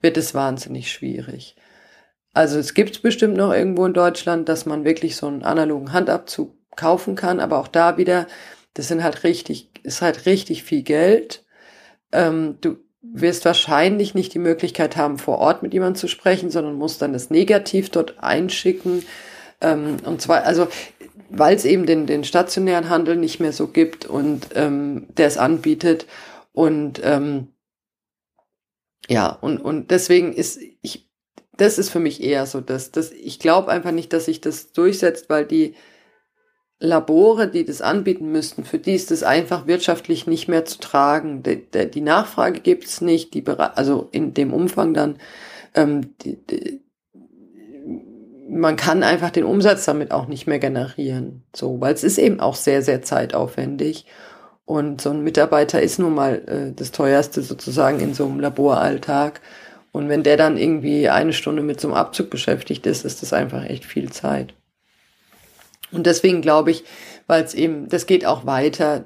wird 0.01 0.17
es 0.17 0.35
wahnsinnig 0.35 0.91
schwierig. 0.91 1.57
Also 2.33 2.59
es 2.59 2.75
gibt 2.75 3.03
bestimmt 3.03 3.37
noch 3.37 3.53
irgendwo 3.53 3.85
in 3.87 3.93
Deutschland, 3.93 4.49
dass 4.49 4.67
man 4.67 4.85
wirklich 4.85 5.17
so 5.17 5.27
einen 5.27 5.43
analogen 5.43 5.93
Handabzug 5.93 6.55
kaufen 6.77 7.17
kann, 7.17 7.41
aber 7.41 7.59
auch 7.59 7.69
da 7.69 7.97
wieder, 7.97 8.27
das 8.75 8.89
sind 8.89 9.03
halt 9.03 9.25
richtig, 9.25 9.71
ist 9.83 10.01
halt 10.01 10.27
richtig 10.27 10.63
viel 10.63 10.83
Geld. 10.83 11.45
Ähm, 12.13 12.59
du 12.61 12.77
wirst 13.03 13.45
wahrscheinlich 13.45 14.15
nicht 14.15 14.33
die 14.35 14.39
Möglichkeit 14.39 14.97
haben, 14.97 15.19
vor 15.19 15.39
Ort 15.39 15.63
mit 15.63 15.73
jemandem 15.73 15.97
zu 15.99 16.07
sprechen, 16.09 16.51
sondern 16.51 16.75
musst 16.75 17.03
dann 17.03 17.13
das 17.13 17.31
Negativ 17.31 17.91
dort 17.91 18.23
einschicken. 18.23 19.05
Ähm, 19.61 19.97
und 20.05 20.21
zwar, 20.21 20.45
also 20.45 20.69
weil 21.31 21.55
es 21.55 21.65
eben 21.65 21.87
den, 21.87 22.07
den 22.07 22.25
stationären 22.25 22.89
Handel 22.89 23.17
nicht 23.17 23.41
mehr 23.41 23.53
so 23.53 23.69
gibt 23.69 24.05
und 24.05 24.49
ähm, 24.55 25.07
der 25.17 25.27
es 25.27 25.39
anbietet. 25.39 26.07
Und 26.53 27.01
ähm, 27.03 27.49
ja, 29.09 29.29
und, 29.29 29.59
und 29.59 29.91
deswegen 29.91 30.33
ist 30.33 30.61
ich, 30.83 31.11
das 31.57 31.79
ist 31.79 31.91
für 31.91 32.01
mich 32.01 32.23
eher 32.23 32.47
so, 32.47 32.61
dass, 32.61 32.91
dass 32.91 33.13
ich 33.13 33.39
glaube 33.39 33.71
einfach 33.71 33.93
nicht, 33.93 34.13
dass 34.13 34.27
sich 34.27 34.41
das 34.41 34.73
durchsetzt, 34.73 35.29
weil 35.29 35.47
die 35.47 35.75
Labore, 36.79 37.49
die 37.49 37.67
das 37.67 37.83
anbieten 37.83 38.33
müssten, 38.33 38.65
für 38.65 38.79
die 38.79 38.95
ist 38.95 39.11
es 39.11 39.23
einfach 39.23 39.67
wirtschaftlich 39.67 40.27
nicht 40.27 40.49
mehr 40.49 40.65
zu 40.65 40.79
tragen. 40.79 41.43
Die, 41.43 41.69
die 41.91 42.01
Nachfrage 42.01 42.61
gibt 42.61 42.85
es 42.85 43.03
nicht, 43.03 43.35
die 43.35 43.47
also 43.47 44.09
in 44.13 44.33
dem 44.33 44.55
Umfang 44.55 44.95
dann, 44.95 45.19
ähm, 45.75 46.17
die, 46.23 46.37
die, 46.47 46.81
man 48.49 48.77
kann 48.77 49.03
einfach 49.03 49.31
den 49.31 49.45
Umsatz 49.45 49.85
damit 49.85 50.11
auch 50.11 50.27
nicht 50.27 50.47
mehr 50.47 50.59
generieren. 50.59 51.45
So, 51.55 51.81
weil 51.81 51.93
es 51.93 52.03
ist 52.03 52.19
eben 52.19 52.41
auch 52.41 52.57
sehr, 52.57 52.83
sehr 52.83 53.03
zeitaufwendig. 53.03 54.07
Und 54.71 55.01
so 55.01 55.11
ein 55.11 55.25
Mitarbeiter 55.25 55.83
ist 55.83 55.99
nun 55.99 56.15
mal 56.15 56.43
äh, 56.47 56.73
das 56.73 56.93
teuerste 56.93 57.43
sozusagen 57.43 57.99
in 57.99 58.15
so 58.15 58.25
einem 58.27 58.39
Laboralltag. 58.39 59.41
Und 59.91 60.09
wenn 60.09 60.23
der 60.23 60.37
dann 60.37 60.57
irgendwie 60.57 61.09
eine 61.09 61.33
Stunde 61.33 61.65
mit 61.65 61.81
so 61.81 61.89
einem 61.89 61.97
Abzug 61.97 62.31
beschäftigt 62.31 62.87
ist, 62.87 63.05
ist 63.05 63.21
das 63.21 63.33
einfach 63.33 63.65
echt 63.65 63.85
viel 63.85 64.13
Zeit. 64.13 64.55
Und 65.91 66.07
deswegen 66.07 66.41
glaube 66.41 66.71
ich, 66.71 66.85
weil 67.27 67.43
es 67.43 67.53
eben, 67.53 67.89
das 67.89 68.07
geht 68.07 68.25
auch 68.25 68.47
weiter, 68.47 69.03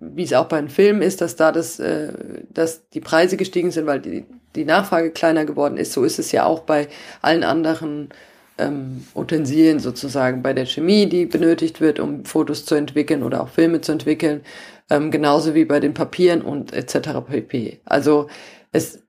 wie 0.00 0.24
es 0.24 0.34
auch 0.34 0.48
bei 0.48 0.58
einem 0.58 0.68
Film 0.68 1.00
ist, 1.00 1.22
dass 1.22 1.34
da 1.34 1.50
das, 1.50 1.80
äh, 1.80 2.12
dass 2.50 2.86
die 2.90 3.00
Preise 3.00 3.38
gestiegen 3.38 3.70
sind, 3.70 3.86
weil 3.86 4.00
die, 4.00 4.26
die 4.54 4.66
Nachfrage 4.66 5.12
kleiner 5.12 5.46
geworden 5.46 5.78
ist. 5.78 5.94
So 5.94 6.04
ist 6.04 6.18
es 6.18 6.30
ja 6.30 6.44
auch 6.44 6.60
bei 6.60 6.88
allen 7.22 7.42
anderen 7.42 8.10
ähm, 8.58 9.06
Utensilien 9.14 9.78
sozusagen, 9.78 10.42
bei 10.42 10.52
der 10.52 10.66
Chemie, 10.66 11.06
die 11.06 11.24
benötigt 11.24 11.80
wird, 11.80 12.00
um 12.00 12.26
Fotos 12.26 12.66
zu 12.66 12.74
entwickeln 12.74 13.22
oder 13.22 13.42
auch 13.42 13.48
Filme 13.48 13.80
zu 13.80 13.92
entwickeln 13.92 14.42
ähm, 14.90 15.10
genauso 15.10 15.54
wie 15.54 15.64
bei 15.64 15.80
den 15.80 15.94
Papieren 15.94 16.42
und 16.42 16.72
etc. 16.72 17.20
pp. 17.26 17.80
Also 17.84 18.28
es, 18.72 19.02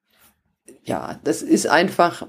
ja, 0.84 1.20
das 1.24 1.42
ist 1.42 1.68
einfach 1.68 2.26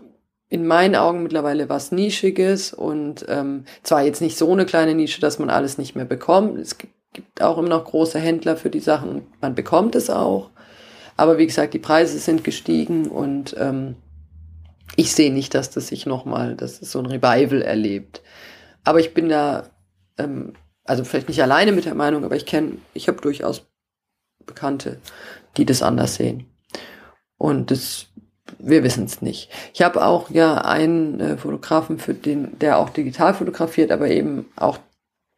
in 0.48 0.66
meinen 0.66 0.96
Augen 0.96 1.22
mittlerweile 1.22 1.68
was 1.68 1.92
Nischiges 1.92 2.74
und 2.74 3.24
ähm, 3.28 3.64
zwar 3.82 4.02
jetzt 4.02 4.20
nicht 4.20 4.36
so 4.36 4.52
eine 4.52 4.66
kleine 4.66 4.94
Nische, 4.94 5.20
dass 5.20 5.38
man 5.38 5.48
alles 5.48 5.78
nicht 5.78 5.94
mehr 5.94 6.04
bekommt. 6.04 6.58
Es 6.58 6.76
gibt, 6.76 6.92
gibt 7.12 7.42
auch 7.42 7.58
immer 7.58 7.68
noch 7.68 7.84
große 7.84 8.18
Händler 8.18 8.56
für 8.56 8.70
die 8.70 8.80
Sachen 8.80 9.08
und 9.08 9.40
man 9.40 9.54
bekommt 9.54 9.94
es 9.94 10.10
auch. 10.10 10.50
Aber 11.16 11.38
wie 11.38 11.46
gesagt, 11.46 11.74
die 11.74 11.78
Preise 11.78 12.18
sind 12.18 12.44
gestiegen 12.44 13.08
und 13.08 13.54
ähm, 13.58 13.96
ich 14.96 15.12
sehe 15.12 15.32
nicht, 15.32 15.54
dass 15.54 15.70
das 15.70 15.88
sich 15.88 16.06
nochmal, 16.06 16.54
dass 16.54 16.82
es 16.82 16.92
so 16.92 16.98
ein 16.98 17.06
Revival 17.06 17.62
erlebt. 17.62 18.22
Aber 18.84 19.00
ich 19.00 19.14
bin 19.14 19.28
da 19.28 19.70
ähm, 20.18 20.54
also 20.84 21.04
vielleicht 21.04 21.28
nicht 21.28 21.42
alleine 21.42 21.72
mit 21.72 21.84
der 21.84 21.94
Meinung, 21.94 22.24
aber 22.24 22.36
ich 22.36 22.46
kenne, 22.46 22.78
ich 22.94 23.08
habe 23.08 23.20
durchaus 23.20 23.66
Bekannte, 24.44 25.00
die 25.56 25.64
das 25.64 25.82
anders 25.82 26.16
sehen. 26.16 26.46
Und 27.38 27.70
das, 27.70 28.06
wir 28.58 28.82
wissen 28.82 29.04
es 29.04 29.22
nicht. 29.22 29.50
Ich 29.74 29.82
habe 29.82 30.04
auch 30.04 30.30
ja 30.30 30.58
einen 30.58 31.20
äh, 31.20 31.36
Fotografen, 31.36 31.98
für 31.98 32.14
den, 32.14 32.58
der 32.58 32.78
auch 32.78 32.90
digital 32.90 33.34
fotografiert, 33.34 33.90
aber 33.90 34.08
eben 34.08 34.46
auch 34.56 34.78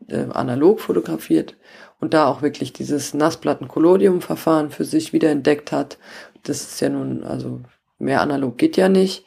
äh, 0.08 0.26
analog 0.30 0.80
fotografiert 0.80 1.56
und 2.00 2.14
da 2.14 2.26
auch 2.26 2.42
wirklich 2.42 2.72
dieses 2.72 3.14
Nassplatten-Collodium-Verfahren 3.14 4.70
für 4.70 4.84
sich 4.84 5.12
wieder 5.12 5.30
entdeckt 5.30 5.72
hat. 5.72 5.98
Das 6.42 6.60
ist 6.60 6.80
ja 6.80 6.88
nun, 6.88 7.24
also 7.24 7.60
mehr 7.98 8.20
analog 8.20 8.58
geht 8.58 8.76
ja 8.76 8.88
nicht. 8.88 9.24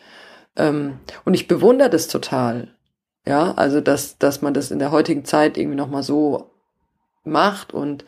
Ähm, 0.56 1.00
und 1.26 1.34
ich 1.34 1.48
bewundere 1.48 1.90
das 1.90 2.08
total. 2.08 2.76
Ja, 3.28 3.52
also 3.56 3.82
dass, 3.82 4.18
dass 4.18 4.42
man 4.42 4.54
das 4.54 4.72
in 4.72 4.80
der 4.80 4.92
heutigen 4.92 5.26
Zeit 5.26 5.58
irgendwie 5.58 5.76
nochmal 5.76 6.04
so 6.04 6.50
macht 7.26 7.74
und 7.74 8.06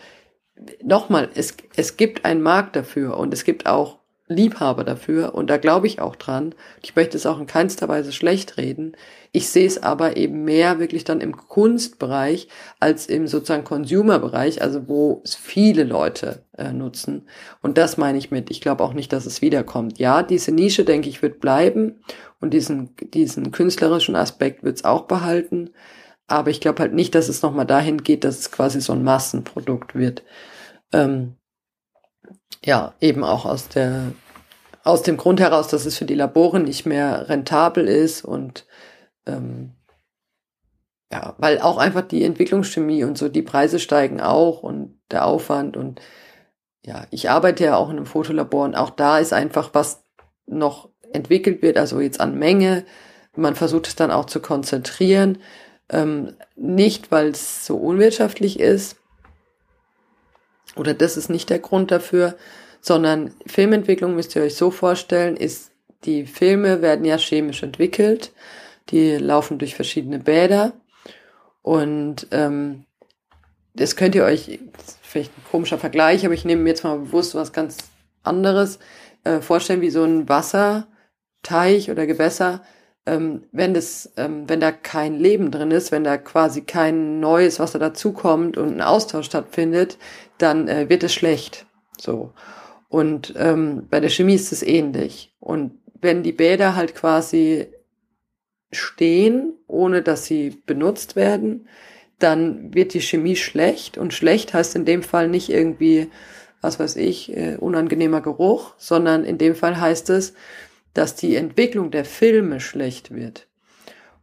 nochmal, 0.82 1.28
es, 1.36 1.58
es 1.76 1.98
gibt 1.98 2.24
einen 2.24 2.42
Markt 2.42 2.78
dafür 2.78 3.18
und 3.18 3.34
es 3.34 3.44
gibt 3.44 3.66
auch 3.66 4.00
Liebhaber 4.32 4.84
dafür 4.84 5.34
und 5.36 5.50
da 5.50 5.58
glaube 5.58 5.88
ich 5.88 6.00
auch 6.00 6.16
dran. 6.16 6.54
Ich 6.84 6.96
möchte 6.96 7.18
es 7.18 7.26
auch 7.26 7.40
in 7.40 7.48
keinster 7.48 7.90
Weise 7.90 8.14
schlecht 8.14 8.58
reden. 8.58 8.96
Ich 9.32 9.50
sehe 9.50 9.66
es 9.66 9.82
aber 9.82 10.18
eben 10.18 10.44
mehr 10.44 10.80
wirklich 10.80 11.04
dann 11.04 11.20
im 11.20 11.36
Kunstbereich 11.36 12.48
als 12.80 13.08
im 13.08 13.28
sozusagen 13.28 13.64
Consumer-Bereich, 13.64 14.62
also 14.62 14.88
wo 14.88 15.22
es 15.26 15.36
viele 15.36 15.84
Leute 15.84 16.44
äh, 16.58 16.72
nutzen. 16.72 17.28
Und 17.62 17.78
das 17.78 17.98
meine 17.98 18.20
ich 18.20 18.32
mit. 18.32 18.52
Ich 18.52 18.62
glaube 18.62 18.84
auch 18.84 18.94
nicht, 18.94 19.12
dass 19.12 19.26
es 19.26 19.42
wiederkommt. 19.42 19.98
Ja, 19.98 20.24
diese 20.24 20.52
Nische, 20.52 20.86
denke 20.86 21.10
ich, 21.10 21.22
wird 21.22 21.42
bleiben 21.42 22.00
und 22.40 22.52
diesen, 22.54 22.96
diesen 23.14 23.52
künstlerischen 23.52 24.16
Aspekt 24.16 24.64
wird 24.64 24.78
es 24.78 24.86
auch 24.86 25.04
behalten. 25.04 25.72
Aber 26.28 26.52
ich 26.52 26.62
glaube 26.62 26.82
halt 26.82 26.94
nicht, 26.94 27.16
dass 27.16 27.28
es 27.28 27.42
nochmal 27.42 27.66
dahin 27.66 28.04
geht, 28.04 28.24
dass 28.24 28.40
es 28.40 28.52
quasi 28.52 28.82
so 28.82 28.94
ein 28.94 29.04
Massenprodukt 29.04 29.96
wird. 29.96 30.24
Ähm, 30.94 31.36
ja, 32.64 32.94
eben 33.00 33.24
auch 33.24 33.46
aus 33.46 33.68
der, 33.70 34.14
aus 34.84 35.02
dem 35.02 35.18
Grund 35.18 35.40
heraus, 35.40 35.68
dass 35.68 35.86
es 35.86 35.98
für 35.98 36.06
die 36.06 36.16
Labore 36.16 36.60
nicht 36.60 36.86
mehr 36.86 37.30
rentabel 37.30 37.88
ist 37.88 38.24
und 38.24 38.66
ähm, 39.26 39.74
ja, 41.12 41.36
weil 41.40 41.60
auch 41.60 41.78
einfach 41.78 42.04
die 42.04 42.24
Entwicklungschemie 42.24 43.04
und 43.04 43.18
so, 43.18 43.30
die 43.30 43.42
Preise 43.42 43.80
steigen 43.80 44.22
auch 44.22 44.62
und 44.62 45.00
der 45.10 45.26
Aufwand 45.26 45.76
und 45.76 46.00
ja, 46.86 47.08
ich 47.12 47.30
arbeite 47.30 47.66
ja 47.66 47.78
auch 47.78 47.90
in 47.90 47.98
einem 47.98 48.06
Fotolabor 48.06 48.66
und 48.66 48.76
auch 48.76 48.92
da 48.92 49.20
ist 49.20 49.34
einfach 49.34 49.72
was 49.74 50.04
noch 50.46 50.90
entwickelt 51.14 51.62
wird, 51.62 51.78
also 51.78 52.00
jetzt 52.00 52.20
an 52.20 52.38
Menge. 52.38 52.86
Man 53.36 53.56
versucht 53.56 53.88
es 53.88 53.96
dann 53.96 54.12
auch 54.12 54.26
zu 54.26 54.42
konzentrieren. 54.42 55.40
Ähm, 55.90 56.36
nicht, 56.56 57.12
weil 57.12 57.30
es 57.30 57.66
so 57.66 57.78
unwirtschaftlich 57.78 58.60
ist, 58.60 58.98
oder 60.76 60.94
das 60.94 61.18
ist 61.18 61.30
nicht 61.30 61.50
der 61.50 61.60
Grund 61.60 61.92
dafür, 61.92 62.36
sondern 62.82 63.34
Filmentwicklung 63.46 64.16
müsst 64.16 64.36
ihr 64.36 64.44
euch 64.44 64.56
so 64.56 64.72
vorstellen, 64.72 65.36
ist, 65.36 65.72
die 66.06 66.26
Filme 66.26 66.82
werden 66.82 67.06
ja 67.06 67.18
chemisch 67.18 67.64
entwickelt, 67.64 68.32
die 68.90 69.18
laufen 69.18 69.58
durch 69.58 69.76
verschiedene 69.76 70.20
Bäder 70.20 70.74
und 71.62 72.28
ähm, 72.32 72.86
das 73.74 73.96
könnt 73.96 74.16
ihr 74.16 74.24
euch, 74.24 74.60
vielleicht 75.02 75.38
ein 75.38 75.44
komischer 75.52 75.78
Vergleich, 75.78 76.26
aber 76.26 76.34
ich 76.34 76.46
nehme 76.46 76.64
mir 76.64 76.70
jetzt 76.70 76.84
mal 76.84 77.00
bewusst 77.00 77.36
was 77.36 77.52
ganz 77.52 77.78
anderes, 78.24 78.80
äh, 79.24 79.42
vorstellen 79.42 79.82
wie 79.82 79.90
so 79.90 80.04
ein 80.04 80.28
Wasserteich 81.44 81.92
oder 81.92 82.06
Gewässer, 82.06 82.64
ähm, 83.06 83.44
wenn 83.52 83.74
das, 83.74 84.12
ähm, 84.18 84.44
wenn 84.48 84.60
da 84.60 84.72
kein 84.72 85.16
Leben 85.20 85.52
drin 85.52 85.72
ist, 85.72 85.92
wenn 85.92 86.04
da 86.04 86.18
quasi 86.18 86.62
kein 86.62 87.20
neues 87.20 87.60
Wasser 87.60 87.80
dazukommt 87.80 88.58
und 88.58 88.76
ein 88.76 88.82
Austausch 88.82 89.26
stattfindet, 89.26 89.98
dann 90.38 90.68
äh, 90.68 90.90
wird 90.90 91.04
es 91.04 91.14
schlecht. 91.14 91.66
So. 91.98 92.34
Und 92.90 93.34
ähm, 93.38 93.88
bei 93.90 94.00
der 94.00 94.10
Chemie 94.10 94.36
ist 94.36 94.52
es 94.52 94.64
ähnlich. 94.64 95.34
Und 95.40 95.80
wenn 96.02 96.24
die 96.24 96.32
Bäder 96.32 96.76
halt 96.76 96.96
quasi 96.96 97.68
stehen, 98.72 99.54
ohne 99.68 100.02
dass 100.02 100.26
sie 100.26 100.62
benutzt 100.66 101.16
werden, 101.16 101.68
dann 102.20 102.74
wird 102.74 102.94
die 102.94 103.02
Chemie 103.02 103.36
schlecht. 103.36 103.98
Und 103.98 104.14
schlecht 104.14 104.54
heißt 104.54 104.76
in 104.76 104.86
dem 104.86 105.04
Fall 105.04 105.30
nicht 105.30 105.50
irgendwie, 105.50 106.10
was 106.62 106.80
weiß 106.80 106.98
ich, 106.98 107.36
äh, 107.36 107.56
unangenehmer 107.56 108.22
Geruch, 108.22 108.74
sondern 108.78 109.24
in 109.24 109.38
dem 109.38 109.56
Fall 109.56 109.80
heißt 109.80 110.10
es, 110.10 110.34
dass 110.94 111.16
die 111.16 111.36
Entwicklung 111.36 111.92
der 111.92 112.06
Filme 112.06 112.60
schlecht 112.60 113.14
wird. 113.14 113.48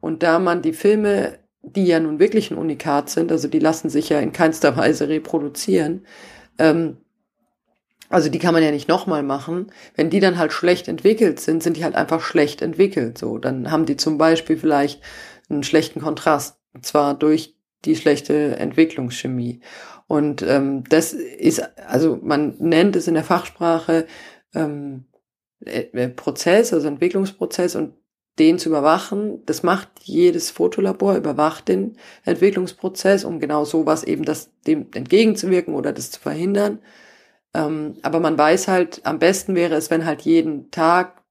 Und 0.00 0.22
da 0.22 0.38
man 0.38 0.62
die 0.62 0.72
Filme 0.72 1.38
die 1.66 1.84
ja 1.84 2.00
nun 2.00 2.18
wirklich 2.18 2.50
ein 2.50 2.58
Unikat 2.58 3.10
sind, 3.10 3.32
also 3.32 3.48
die 3.48 3.58
lassen 3.58 3.90
sich 3.90 4.08
ja 4.08 4.20
in 4.20 4.32
keinster 4.32 4.76
Weise 4.76 5.08
reproduzieren, 5.08 6.06
ähm, 6.58 6.98
also 8.08 8.28
die 8.28 8.38
kann 8.38 8.54
man 8.54 8.62
ja 8.62 8.70
nicht 8.70 8.88
nochmal 8.88 9.24
machen. 9.24 9.72
Wenn 9.96 10.10
die 10.10 10.20
dann 10.20 10.38
halt 10.38 10.52
schlecht 10.52 10.86
entwickelt 10.86 11.40
sind, 11.40 11.60
sind 11.60 11.76
die 11.76 11.82
halt 11.82 11.96
einfach 11.96 12.20
schlecht 12.20 12.62
entwickelt. 12.62 13.18
So, 13.18 13.38
dann 13.38 13.72
haben 13.72 13.84
die 13.84 13.96
zum 13.96 14.16
Beispiel 14.16 14.56
vielleicht 14.56 15.02
einen 15.48 15.64
schlechten 15.64 16.00
Kontrast, 16.00 16.60
und 16.72 16.86
zwar 16.86 17.14
durch 17.14 17.56
die 17.84 17.96
schlechte 17.96 18.56
Entwicklungschemie. 18.58 19.60
Und 20.06 20.42
ähm, 20.42 20.84
das 20.88 21.14
ist, 21.14 21.60
also 21.88 22.20
man 22.22 22.54
nennt 22.60 22.94
es 22.94 23.08
in 23.08 23.14
der 23.14 23.24
Fachsprache 23.24 24.06
ähm, 24.54 25.06
äh, 25.12 25.15
Prozess, 26.16 26.72
also 26.72 26.86
Entwicklungsprozess 26.88 27.76
und 27.76 27.94
den 28.38 28.58
zu 28.58 28.68
überwachen. 28.68 29.44
Das 29.46 29.62
macht 29.62 29.88
jedes 30.02 30.50
Fotolabor, 30.50 31.16
überwacht 31.16 31.68
den 31.68 31.96
Entwicklungsprozess, 32.24 33.24
um 33.24 33.40
genau 33.40 33.64
sowas 33.64 34.04
eben 34.04 34.24
das, 34.24 34.50
dem 34.66 34.86
entgegenzuwirken 34.94 35.74
oder 35.74 35.92
das 35.92 36.10
zu 36.10 36.20
verhindern. 36.20 36.80
Ähm, 37.54 37.94
aber 38.02 38.20
man 38.20 38.36
weiß 38.36 38.68
halt, 38.68 39.00
am 39.04 39.18
besten 39.18 39.54
wäre 39.54 39.74
es, 39.74 39.90
wenn 39.90 40.04
halt 40.04 40.22
jeden 40.22 40.70
Tag 40.70 41.22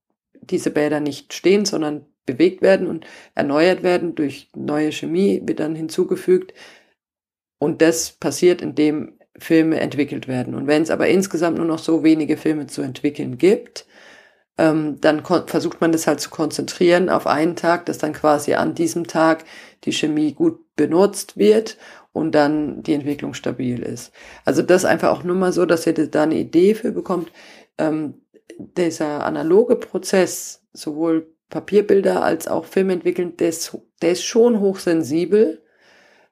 diese 0.42 0.72
Bäder 0.72 1.00
nicht 1.00 1.34
stehen, 1.34 1.66
sondern 1.66 2.06
bewegt 2.26 2.62
werden 2.62 2.88
und 2.88 3.06
erneuert 3.36 3.84
werden 3.84 4.16
durch 4.16 4.50
neue 4.56 4.92
Chemie, 4.92 5.42
wird 5.46 5.60
dann 5.60 5.76
hinzugefügt. 5.76 6.54
Und 7.60 7.82
das 7.82 8.12
passiert, 8.12 8.62
indem 8.62 9.20
Filme 9.38 9.80
entwickelt 9.80 10.28
werden. 10.28 10.56
Und 10.56 10.66
wenn 10.68 10.82
es 10.82 10.90
aber 10.90 11.08
insgesamt 11.08 11.58
nur 11.58 11.68
noch 11.68 11.80
so 11.80 12.04
wenige 12.04 12.38
Filme 12.38 12.68
zu 12.68 12.82
entwickeln 12.82 13.38
gibt, 13.38 13.86
ähm, 14.58 15.00
dann 15.02 15.24
versucht 15.26 15.82
man 15.82 15.92
das 15.92 16.08
halt 16.08 16.20
zu 16.20 16.30
konzentrieren 16.30 17.10
auf 17.10 17.28
einen 17.28 17.56
Tag, 17.56 17.86
dass 17.86 17.98
dann 17.98 18.14
quasi 18.14 18.54
an 18.54 18.74
diesem 18.74 19.08
Tag 19.08 19.44
die 19.84 19.92
Chemie 19.92 20.34
gut 20.34 20.60
benutzt 20.76 21.38
wird 21.38 21.78
und 22.14 22.34
dann 22.34 22.82
die 22.82 22.94
Entwicklung 22.94 23.34
stabil 23.34 23.84
ist. 23.84 24.14
Also 24.46 24.62
das 24.62 24.86
einfach 24.86 25.10
auch 25.10 25.24
nur 25.24 25.36
mal 25.36 25.52
so, 25.52 25.66
dass 25.66 25.86
ihr 25.86 25.94
da 25.94 26.24
eine 26.24 26.36
Idee 26.36 26.74
für 26.74 26.92
bekommt. 26.92 27.32
Ähm, 27.78 28.22
dieser 28.58 29.26
analoge 29.26 29.76
Prozess, 29.76 30.64
sowohl 30.72 31.28
Papierbilder 31.50 32.24
als 32.24 32.48
auch 32.48 32.66
Film 32.66 32.90
entwickeln, 32.90 33.36
der 33.38 33.50
ist, 33.50 33.78
der 34.02 34.12
ist 34.12 34.24
schon 34.24 34.62
hochsensibel, 34.62 35.62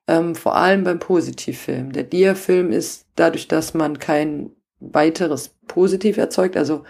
ähm, 0.07 0.35
vor 0.35 0.55
allem 0.55 0.83
beim 0.85 0.99
Positivfilm. 0.99 1.91
Der 1.91 2.03
Diafilm 2.03 2.71
ist 2.71 3.07
dadurch, 3.15 3.47
dass 3.47 3.73
man 3.73 3.99
kein 3.99 4.51
weiteres 4.79 5.49
Positiv 5.67 6.17
erzeugt, 6.17 6.57
also 6.57 6.83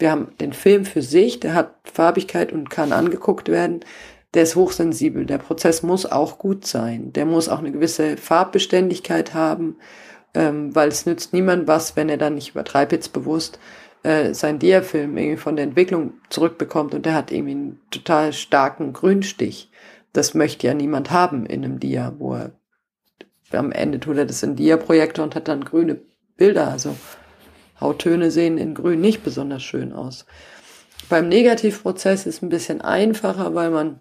wir 0.00 0.10
haben 0.10 0.32
den 0.40 0.52
Film 0.52 0.84
für 0.84 1.02
sich, 1.02 1.40
der 1.40 1.54
hat 1.54 1.74
Farbigkeit 1.84 2.52
und 2.52 2.70
kann 2.70 2.92
angeguckt 2.92 3.48
werden. 3.48 3.80
Der 4.34 4.44
ist 4.44 4.56
hochsensibel. 4.56 5.26
Der 5.26 5.38
Prozess 5.38 5.82
muss 5.82 6.06
auch 6.06 6.38
gut 6.38 6.66
sein. 6.66 7.12
Der 7.12 7.26
muss 7.26 7.48
auch 7.48 7.58
eine 7.58 7.72
gewisse 7.72 8.16
Farbbeständigkeit 8.16 9.34
haben, 9.34 9.76
ähm, 10.34 10.74
weil 10.74 10.88
es 10.88 11.04
nützt 11.04 11.32
niemand 11.32 11.66
was, 11.66 11.96
wenn 11.96 12.08
er 12.08 12.16
dann 12.16 12.36
nicht 12.36 12.50
übertreibt 12.50 12.92
jetzt 12.92 13.12
bewusst 13.12 13.58
äh, 14.02 14.32
sein 14.32 14.58
Diafilm 14.58 15.16
irgendwie 15.16 15.36
von 15.36 15.56
der 15.56 15.64
Entwicklung 15.64 16.14
zurückbekommt 16.30 16.94
und 16.94 17.04
der 17.06 17.14
hat 17.14 17.32
irgendwie 17.32 17.52
einen 17.52 17.80
total 17.90 18.32
starken 18.32 18.92
Grünstich. 18.92 19.70
Das 20.12 20.34
möchte 20.34 20.66
ja 20.66 20.74
niemand 20.74 21.10
haben 21.10 21.46
in 21.46 21.64
einem 21.64 21.80
Dia, 21.80 22.14
wo 22.18 22.34
er 22.34 22.52
am 23.52 23.72
Ende 23.72 23.98
tut 23.98 24.16
er 24.16 24.26
das 24.26 24.42
in 24.42 24.56
Dia-Projektor 24.56 25.24
und 25.24 25.34
hat 25.34 25.48
dann 25.48 25.64
grüne 25.64 26.00
Bilder. 26.36 26.68
Also 26.68 26.94
Hauttöne 27.80 28.30
sehen 28.30 28.58
in 28.58 28.74
Grün 28.74 29.00
nicht 29.00 29.22
besonders 29.22 29.62
schön 29.62 29.92
aus. 29.92 30.26
Beim 31.08 31.28
Negativprozess 31.28 32.26
ist 32.26 32.42
ein 32.42 32.48
bisschen 32.48 32.80
einfacher, 32.80 33.54
weil 33.54 33.70
man 33.70 34.00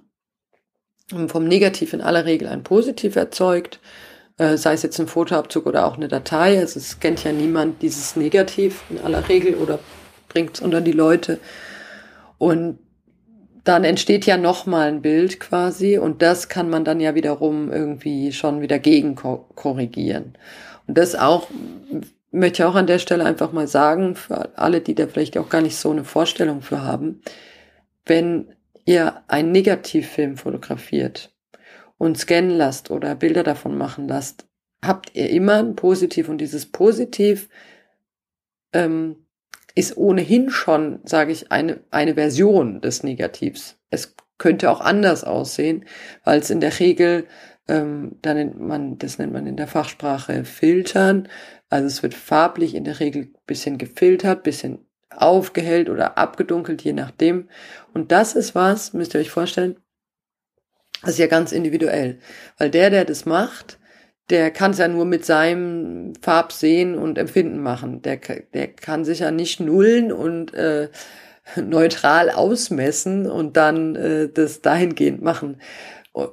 vom 1.28 1.46
Negativ 1.46 1.94
in 1.94 2.02
aller 2.02 2.26
Regel 2.26 2.48
ein 2.48 2.64
Positiv 2.64 3.16
erzeugt, 3.16 3.80
äh, 4.38 4.58
sei 4.58 4.74
es 4.74 4.84
jetzt 4.84 5.00
ein 5.00 5.08
Fotoabzug 5.08 5.66
oder 5.66 5.86
auch 5.86 5.98
eine 5.98 6.08
Datei. 6.08 6.60
Also 6.60 6.80
es 6.80 7.00
kennt 7.00 7.24
ja 7.24 7.32
niemand 7.32 7.82
dieses 7.82 8.16
Negativ 8.16 8.84
in 8.90 9.00
aller 9.00 9.28
Regel 9.28 9.56
oder 9.56 9.80
bringt 10.28 10.56
es 10.56 10.62
unter 10.62 10.82
die 10.82 10.92
Leute. 10.92 11.40
Und 12.38 12.80
dann 13.64 13.84
entsteht 13.84 14.26
ja 14.26 14.38
nochmal 14.38 14.88
ein 14.88 15.02
Bild 15.02 15.40
quasi 15.40 15.98
und 15.98 16.22
das 16.22 16.48
kann 16.48 16.70
man 16.70 16.86
dann 16.86 17.00
ja 17.00 17.16
wiederum 17.16 17.72
irgendwie 17.72 18.32
schon 18.32 18.62
wieder 18.62 18.80
gegen 18.80 19.16
korrigieren. 19.16 20.34
Und 20.88 20.98
das 20.98 21.16
auch 21.16 21.48
möchte 22.32 22.68
auch 22.68 22.76
an 22.76 22.88
der 22.88 23.00
Stelle 23.00 23.26
einfach 23.26 23.52
mal 23.52 23.68
sagen, 23.68 24.16
für 24.16 24.58
alle, 24.58 24.82
die 24.82 24.96
da 24.96 25.08
vielleicht 25.08 25.38
auch 25.38 25.50
gar 25.50 25.62
nicht 25.62 25.78
so 25.78 25.92
eine 25.92 26.04
Vorstellung 26.04 26.62
für 26.62 26.84
haben, 26.84 27.22
wenn 28.06 28.54
ihr 28.86 29.22
einen 29.28 29.52
Negativfilm 29.52 30.38
fotografiert 30.38 31.34
und 31.98 32.18
scannen 32.18 32.52
lasst 32.52 32.92
oder 32.92 33.16
Bilder 33.16 33.44
davon 33.44 33.78
machen 33.78 34.08
lasst, 34.08 34.48
habt 34.84 35.16
ihr 35.16 35.30
immer 35.30 35.56
ein 35.56 35.76
Positiv 35.76 36.30
und 36.30 36.40
dieses 36.40 36.66
Positiv 36.66 37.50
ähm, 38.74 39.18
ist 39.76 39.98
ohnehin 39.98 40.50
schon, 40.50 41.00
sage 41.04 41.32
ich, 41.32 41.52
eine, 41.52 41.82
eine 41.92 42.16
Version 42.16 42.82
des 42.82 43.04
Negativs. 43.04 43.78
Es 43.90 44.16
könnte 44.38 44.72
auch 44.72 44.82
anders 44.82 45.24
aussehen, 45.24 45.86
weil 46.24 46.40
es 46.40 46.50
in 46.50 46.60
der 46.60 46.80
Regel, 46.80 47.28
ähm, 47.68 48.18
da 48.22 48.34
nennt 48.34 48.60
man, 48.60 48.98
das 48.98 49.20
nennt 49.20 49.34
man 49.34 49.46
in 49.46 49.58
der 49.58 49.68
Fachsprache 49.68 50.46
Filtern. 50.46 51.28
Also 51.70 51.88
es 51.88 52.04
wird 52.04 52.14
farblich 52.14 52.76
in 52.76 52.84
der 52.84 53.00
Regel 53.00 53.34
bisschen 53.46 53.78
gefiltert, 53.78 54.44
bisschen 54.44 54.86
aufgehellt 55.16 55.90
oder 55.90 56.18
abgedunkelt, 56.18 56.82
je 56.82 56.94
nachdem. 56.94 57.50
Und 57.94 58.12
das 58.12 58.36
ist 58.36 58.56
was, 58.56 58.94
müsst 58.94 59.14
ihr 59.14 59.20
euch 59.20 59.32
vorstellen, 59.32 59.78
das 61.02 61.12
ist 61.12 61.20
ja 61.20 61.28
ganz 61.28 61.52
individuell. 61.52 62.20
Weil 62.58 62.70
der, 62.70 62.90
der 62.90 63.06
das 63.06 63.26
macht, 63.26 63.80
der 64.30 64.52
kann 64.52 64.72
es 64.72 64.78
ja 64.78 64.88
nur 64.88 65.06
mit 65.06 65.26
seinem 65.26 66.14
Farbsehen 66.22 66.98
und 66.98 67.18
Empfinden 67.18 67.62
machen. 67.62 68.02
Der, 68.02 68.18
der 68.18 68.68
kann 68.68 69.06
sich 69.06 69.20
ja 69.20 69.32
nicht 69.32 69.60
nullen 69.60 70.12
und 70.12 70.54
äh, 70.54 70.90
neutral 71.56 72.30
ausmessen 72.30 73.30
und 73.30 73.58
dann 73.58 73.96
äh, 73.96 74.30
das 74.30 74.62
dahingehend 74.62 75.22
machen, 75.22 75.62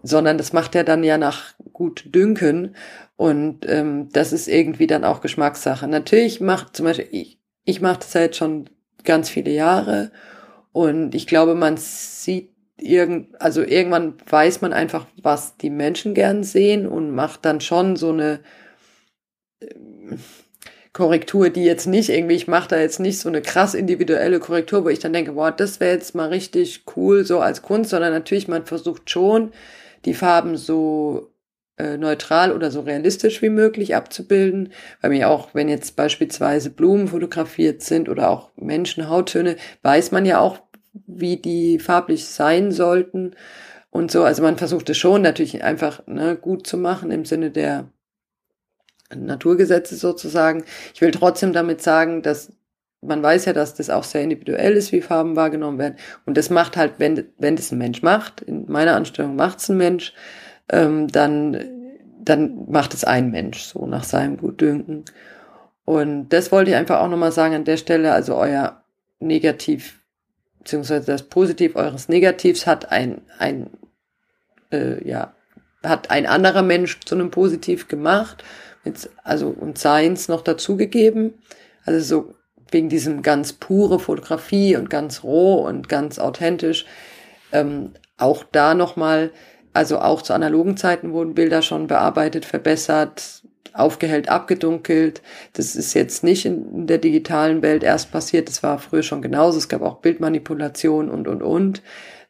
sondern 0.02 0.36
das 0.38 0.52
macht 0.52 0.74
er 0.74 0.84
dann 0.84 1.04
ja 1.04 1.16
nach 1.18 1.54
gut 1.72 2.04
Dünken 2.14 2.74
und 3.16 3.68
ähm, 3.68 4.10
das 4.12 4.32
ist 4.32 4.46
irgendwie 4.46 4.86
dann 4.86 5.04
auch 5.04 5.20
Geschmackssache. 5.20 5.88
Natürlich 5.88 6.40
macht 6.40 6.76
zum 6.76 6.84
Beispiel 6.86 7.08
ich, 7.10 7.40
ich 7.64 7.80
mache 7.80 8.00
das 8.00 8.14
jetzt 8.14 8.36
schon 8.36 8.68
ganz 9.04 9.30
viele 9.30 9.50
Jahre 9.50 10.12
und 10.72 11.14
ich 11.14 11.26
glaube, 11.26 11.54
man 11.54 11.76
sieht 11.78 12.50
irgend, 12.78 13.40
also 13.40 13.62
irgendwann 13.62 14.14
weiß 14.28 14.60
man 14.60 14.72
einfach, 14.72 15.06
was 15.22 15.56
die 15.56 15.70
Menschen 15.70 16.14
gern 16.14 16.44
sehen 16.44 16.86
und 16.86 17.10
macht 17.10 17.44
dann 17.44 17.60
schon 17.60 17.96
so 17.96 18.10
eine 18.10 18.40
äh, 19.60 19.68
Korrektur, 20.92 21.50
die 21.50 21.64
jetzt 21.64 21.86
nicht 21.86 22.08
irgendwie, 22.10 22.34
ich 22.34 22.48
mache 22.48 22.68
da 22.68 22.78
jetzt 22.78 23.00
nicht 23.00 23.18
so 23.18 23.28
eine 23.28 23.42
krass 23.42 23.74
individuelle 23.74 24.40
Korrektur, 24.40 24.84
wo 24.84 24.88
ich 24.88 24.98
dann 24.98 25.12
denke, 25.12 25.36
wow, 25.36 25.50
das 25.54 25.80
wäre 25.80 25.94
jetzt 25.94 26.14
mal 26.14 26.28
richtig 26.28 26.84
cool 26.96 27.24
so 27.24 27.40
als 27.40 27.62
Kunst, 27.62 27.90
sondern 27.90 28.12
natürlich, 28.12 28.48
man 28.48 28.66
versucht 28.66 29.10
schon, 29.10 29.52
die 30.04 30.14
Farben 30.14 30.56
so 30.56 31.30
äh, 31.78 31.96
neutral 31.96 32.52
oder 32.52 32.70
so 32.70 32.80
realistisch 32.80 33.42
wie 33.42 33.50
möglich 33.50 33.94
abzubilden, 33.94 34.72
weil 35.00 35.10
mir 35.10 35.28
auch, 35.28 35.50
wenn 35.52 35.68
jetzt 35.68 35.96
beispielsweise 35.96 36.70
Blumen 36.70 37.08
fotografiert 37.08 37.82
sind 37.82 38.08
oder 38.08 38.30
auch 38.30 38.50
Menschen, 38.56 39.08
Hauttöne, 39.08 39.56
weiß 39.82 40.10
man 40.10 40.24
ja 40.24 40.40
auch, 40.40 40.60
wie 41.06 41.36
die 41.36 41.78
farblich 41.78 42.26
sein 42.26 42.72
sollten 42.72 43.36
und 43.90 44.10
so. 44.10 44.24
Also 44.24 44.42
man 44.42 44.56
versucht 44.56 44.88
es 44.88 44.96
schon 44.96 45.22
natürlich 45.22 45.62
einfach 45.62 46.06
ne, 46.06 46.36
gut 46.36 46.66
zu 46.66 46.78
machen 46.78 47.10
im 47.10 47.24
Sinne 47.24 47.50
der 47.50 47.90
Naturgesetze 49.14 49.96
sozusagen. 49.96 50.64
Ich 50.94 51.00
will 51.00 51.10
trotzdem 51.10 51.52
damit 51.52 51.82
sagen, 51.82 52.22
dass 52.22 52.52
man 53.02 53.22
weiß 53.22 53.44
ja, 53.44 53.52
dass 53.52 53.74
das 53.74 53.90
auch 53.90 54.04
sehr 54.04 54.22
individuell 54.22 54.72
ist, 54.72 54.90
wie 54.92 55.00
Farben 55.02 55.36
wahrgenommen 55.36 55.78
werden. 55.78 55.96
Und 56.24 56.36
das 56.36 56.50
macht 56.50 56.76
halt, 56.76 56.94
wenn, 56.98 57.26
wenn 57.38 57.56
das 57.56 57.70
ein 57.70 57.78
Mensch 57.78 58.02
macht, 58.02 58.40
in 58.40 58.64
meiner 58.70 58.96
Anstellung 58.96 59.36
macht 59.36 59.58
es 59.58 59.68
ein 59.68 59.76
Mensch, 59.76 60.12
ähm, 60.70 61.08
dann, 61.08 61.58
dann 62.20 62.70
macht 62.70 62.94
es 62.94 63.04
ein 63.04 63.30
Mensch, 63.30 63.62
so 63.62 63.86
nach 63.86 64.04
seinem 64.04 64.36
Gutdünken. 64.36 65.04
Und 65.84 66.30
das 66.30 66.50
wollte 66.50 66.70
ich 66.70 66.76
einfach 66.76 67.00
auch 67.00 67.08
nochmal 67.08 67.32
sagen 67.32 67.54
an 67.54 67.64
der 67.64 67.76
Stelle, 67.76 68.12
also 68.12 68.34
euer 68.34 68.82
Negativ 69.20 70.00
beziehungsweise 70.66 71.06
das 71.06 71.22
Positiv 71.22 71.76
eures 71.76 72.08
Negativs 72.08 72.66
hat 72.66 72.90
ein, 72.90 73.22
ein, 73.38 73.70
äh, 74.72 75.08
ja, 75.08 75.32
hat 75.84 76.10
ein 76.10 76.26
anderer 76.26 76.62
Mensch 76.62 76.98
zu 77.04 77.14
einem 77.14 77.30
Positiv 77.30 77.86
gemacht, 77.86 78.42
mit, 78.82 79.08
also 79.22 79.46
und 79.48 79.78
Seins 79.78 80.26
noch 80.26 80.42
dazugegeben. 80.42 81.34
Also 81.84 82.00
so 82.00 82.34
wegen 82.72 82.88
diesem 82.88 83.22
ganz 83.22 83.52
pure 83.52 84.00
Fotografie 84.00 84.76
und 84.76 84.90
ganz 84.90 85.22
roh 85.22 85.64
und 85.64 85.88
ganz 85.88 86.18
authentisch. 86.18 86.84
Ähm, 87.52 87.92
auch 88.16 88.42
da 88.42 88.74
nochmal, 88.74 89.30
also 89.76 90.00
auch 90.00 90.22
zu 90.22 90.32
analogen 90.32 90.76
Zeiten 90.76 91.12
wurden 91.12 91.34
Bilder 91.34 91.62
schon 91.62 91.86
bearbeitet, 91.86 92.44
verbessert, 92.44 93.42
aufgehellt, 93.74 94.28
abgedunkelt. 94.28 95.22
Das 95.52 95.76
ist 95.76 95.94
jetzt 95.94 96.24
nicht 96.24 96.46
in 96.46 96.86
der 96.86 96.98
digitalen 96.98 97.62
Welt 97.62 97.82
erst 97.82 98.10
passiert. 98.10 98.48
Das 98.48 98.62
war 98.62 98.78
früher 98.78 99.02
schon 99.02 99.22
genauso. 99.22 99.58
Es 99.58 99.68
gab 99.68 99.82
auch 99.82 99.96
Bildmanipulation 99.96 101.10
und, 101.10 101.28
und, 101.28 101.42
und. 101.42 101.82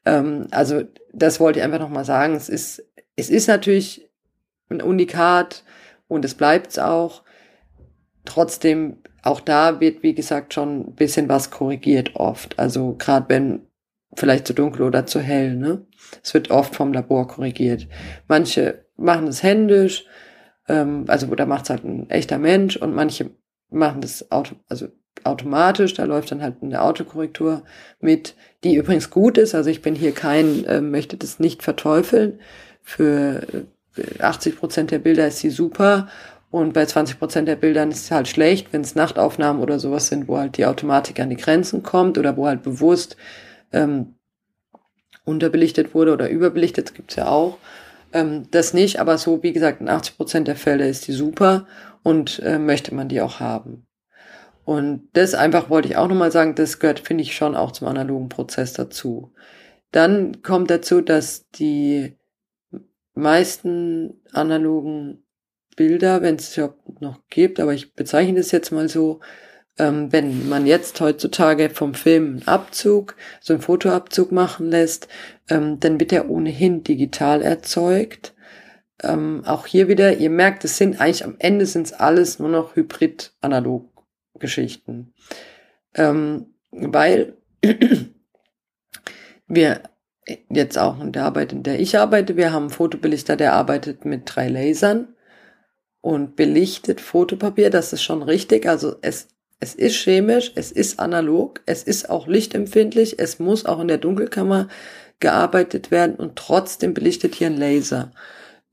Ähm, 0.04 0.48
also 0.50 0.82
das 1.12 1.40
wollte 1.40 1.61
ich 1.61 1.64
einfach 1.64 1.78
nochmal 1.78 2.04
sagen. 2.04 2.35
Es 2.35 2.48
ist, 2.48 2.85
es 3.14 3.30
ist 3.30 3.46
natürlich 3.46 4.11
ein 4.68 4.82
Unikat 4.82 5.64
und 6.09 6.24
es 6.24 6.35
bleibt's 6.35 6.78
auch. 6.78 7.22
Trotzdem, 8.24 8.98
auch 9.22 9.40
da 9.40 9.80
wird, 9.80 10.02
wie 10.02 10.14
gesagt, 10.14 10.52
schon 10.52 10.80
ein 10.80 10.94
bisschen 10.94 11.28
was 11.28 11.50
korrigiert 11.50 12.16
oft. 12.16 12.59
Also 12.59 12.96
gerade 12.98 13.26
wenn 13.28 13.61
vielleicht 14.14 14.46
zu 14.46 14.54
dunkel 14.54 14.82
oder 14.82 15.06
zu 15.06 15.20
hell, 15.20 15.56
ne? 15.56 15.86
Es 16.22 16.34
wird 16.34 16.50
oft 16.50 16.74
vom 16.74 16.92
Labor 16.92 17.28
korrigiert. 17.28 17.88
Manche 18.28 18.86
machen 18.96 19.26
es 19.26 19.42
händisch, 19.42 20.06
ähm, 20.68 21.04
also 21.08 21.26
da 21.34 21.46
macht 21.46 21.64
es 21.64 21.70
halt 21.70 21.84
ein 21.84 22.08
echter 22.10 22.38
Mensch 22.38 22.76
und 22.76 22.94
manche 22.94 23.30
machen 23.70 24.00
das 24.00 24.30
Auto, 24.30 24.54
also 24.68 24.88
automatisch, 25.24 25.94
da 25.94 26.04
läuft 26.04 26.30
dann 26.30 26.42
halt 26.42 26.56
eine 26.62 26.82
Autokorrektur 26.82 27.62
mit, 28.00 28.34
die 28.64 28.76
übrigens 28.76 29.10
gut 29.10 29.38
ist. 29.38 29.54
Also 29.54 29.70
ich 29.70 29.82
bin 29.82 29.94
hier 29.94 30.12
kein, 30.12 30.64
äh, 30.66 30.80
möchte 30.80 31.16
das 31.16 31.40
nicht 31.40 31.62
verteufeln. 31.62 32.40
Für 32.82 33.42
80 34.20 34.52
äh, 34.52 34.56
Prozent 34.56 34.90
der 34.90 35.00
Bilder 35.00 35.26
ist 35.26 35.38
sie 35.38 35.50
super 35.50 36.08
und 36.50 36.72
bei 36.72 36.86
20 36.86 37.18
Prozent 37.18 37.48
der 37.48 37.56
Bildern 37.56 37.90
ist 37.90 38.04
es 38.04 38.10
halt 38.10 38.28
schlecht, 38.28 38.72
wenn 38.72 38.82
es 38.82 38.94
Nachtaufnahmen 38.94 39.60
oder 39.60 39.78
sowas 39.78 40.06
sind, 40.06 40.28
wo 40.28 40.38
halt 40.38 40.56
die 40.56 40.66
Automatik 40.66 41.18
an 41.18 41.30
die 41.30 41.36
Grenzen 41.36 41.82
kommt 41.82 42.18
oder 42.18 42.36
wo 42.36 42.46
halt 42.46 42.62
bewusst 42.62 43.16
ähm, 43.72 44.14
unterbelichtet 45.24 45.94
wurde 45.94 46.12
oder 46.12 46.29
überbelichtet, 46.31 46.94
gibt's 46.94 47.16
ja 47.16 47.29
auch. 47.29 47.59
Ähm, 48.12 48.48
das 48.50 48.72
nicht, 48.74 49.00
aber 49.00 49.18
so, 49.18 49.42
wie 49.42 49.52
gesagt, 49.52 49.81
in 49.81 49.88
80 49.88 50.16
Prozent 50.16 50.48
der 50.48 50.57
Fälle 50.57 50.88
ist 50.88 51.07
die 51.09 51.12
super 51.12 51.66
und 52.02 52.38
äh, 52.40 52.59
möchte 52.59 52.94
man 52.94 53.09
die 53.09 53.20
auch 53.20 53.40
haben. 53.40 53.87
Und 54.64 55.09
das 55.12 55.35
einfach 55.35 55.70
wollte 55.70 55.88
ich 55.88 55.96
auch 55.96 56.09
nochmal 56.09 56.33
sagen, 56.33 56.55
das 56.55 56.79
gehört, 56.79 57.00
finde 57.00 57.22
ich, 57.22 57.37
schon 57.37 57.55
auch 57.55 57.72
zum 57.72 57.87
analogen 57.88 58.29
Prozess 58.29 58.72
dazu. 58.72 59.33
Dann 59.92 60.42
kommt 60.42 60.70
dazu, 60.70 61.00
dass 61.00 61.48
die 61.50 62.16
meisten 63.14 64.20
analogen 64.33 65.24
Bilder, 65.76 66.22
wenn 66.22 66.37
es 66.37 66.57
überhaupt 66.57 67.00
noch 67.00 67.20
gibt, 67.29 67.61
aber 67.61 67.74
ich 67.74 67.94
bezeichne 67.94 68.35
das 68.35 68.50
jetzt 68.50 68.72
mal 68.72 68.88
so, 68.88 69.20
ähm, 69.78 70.12
wenn 70.12 70.48
man 70.48 70.66
jetzt 70.66 71.00
heutzutage 71.00 71.70
vom 71.70 71.94
Film 71.94 72.26
einen 72.26 72.48
Abzug, 72.48 73.14
so 73.40 73.52
einen 73.52 73.62
Fotoabzug 73.62 74.32
machen 74.32 74.70
lässt, 74.70 75.06
ähm, 75.48 75.78
dann 75.80 76.00
wird 76.00 76.12
er 76.12 76.30
ohnehin 76.30 76.82
digital 76.82 77.42
erzeugt. 77.42 78.34
Ähm, 79.02 79.42
auch 79.44 79.66
hier 79.66 79.88
wieder, 79.88 80.16
ihr 80.16 80.30
merkt, 80.30 80.64
es 80.64 80.78
sind 80.78 80.98
eigentlich 81.00 81.24
am 81.24 81.34
Ende 81.38 81.66
sind 81.66 81.86
es 81.86 81.92
alles 81.92 82.38
nur 82.38 82.48
noch 82.48 82.76
Hybrid-Analog-Geschichten. 82.76 85.12
Ähm, 85.94 86.54
weil 86.70 87.36
wir 89.46 89.82
jetzt 90.48 90.78
auch 90.78 90.98
in 91.00 91.12
der 91.12 91.24
Arbeit, 91.24 91.52
in 91.52 91.62
der 91.62 91.78
ich 91.78 91.98
arbeite, 91.98 92.36
wir 92.36 92.52
haben 92.52 92.64
einen 92.64 92.70
Fotobelichter, 92.70 93.36
der 93.36 93.52
arbeitet 93.52 94.06
mit 94.06 94.22
drei 94.24 94.48
Lasern 94.48 95.14
und 96.00 96.34
belichtet 96.36 97.00
Fotopapier. 97.00 97.70
Das 97.70 97.92
ist 97.92 98.02
schon 98.02 98.22
richtig. 98.22 98.66
Also 98.66 98.96
es 99.02 99.28
es 99.60 99.74
ist 99.74 99.96
chemisch, 99.96 100.52
es 100.54 100.70
ist 100.70 101.00
analog, 101.00 101.62
es 101.66 101.82
ist 101.82 102.10
auch 102.10 102.26
lichtempfindlich, 102.26 103.18
es 103.18 103.38
muss 103.38 103.64
auch 103.66 103.80
in 103.80 103.88
der 103.88 103.98
Dunkelkammer 103.98 104.68
gearbeitet 105.20 105.90
werden 105.90 106.16
und 106.16 106.36
trotzdem 106.36 106.92
belichtet 106.92 107.34
hier 107.34 107.46
ein 107.46 107.56
Laser. 107.56 108.12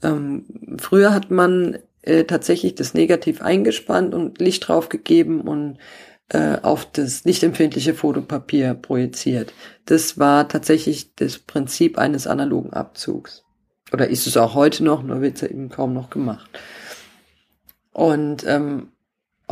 Ähm, 0.01 0.45
früher 0.77 1.13
hat 1.13 1.31
man 1.31 1.79
äh, 2.01 2.25
tatsächlich 2.25 2.75
das 2.75 2.93
Negativ 2.93 3.41
eingespannt 3.41 4.13
und 4.13 4.39
Licht 4.39 4.67
draufgegeben 4.67 5.41
und 5.41 5.77
äh, 6.29 6.57
auf 6.61 6.85
das 6.91 7.23
lichtempfindliche 7.23 7.93
Fotopapier 7.93 8.73
projiziert. 8.73 9.53
Das 9.85 10.19
war 10.19 10.49
tatsächlich 10.49 11.15
das 11.15 11.37
Prinzip 11.37 11.97
eines 11.97 12.27
analogen 12.27 12.73
Abzugs. 12.73 13.43
Oder 13.93 14.09
ist 14.09 14.27
es 14.27 14.35
auch 14.37 14.55
heute 14.55 14.83
noch, 14.83 15.03
nur 15.03 15.21
wird 15.21 15.35
es 15.35 15.41
ja 15.41 15.47
eben 15.47 15.69
kaum 15.69 15.93
noch 15.93 16.09
gemacht. 16.09 16.49
Und 17.91 18.43
ähm, 18.47 18.92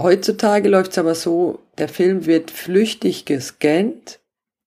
Heutzutage 0.01 0.69
läuft 0.69 0.91
es 0.91 0.97
aber 0.97 1.15
so, 1.15 1.59
der 1.77 1.89
Film 1.89 2.25
wird 2.25 2.51
flüchtig 2.51 3.25
gescannt, 3.25 4.19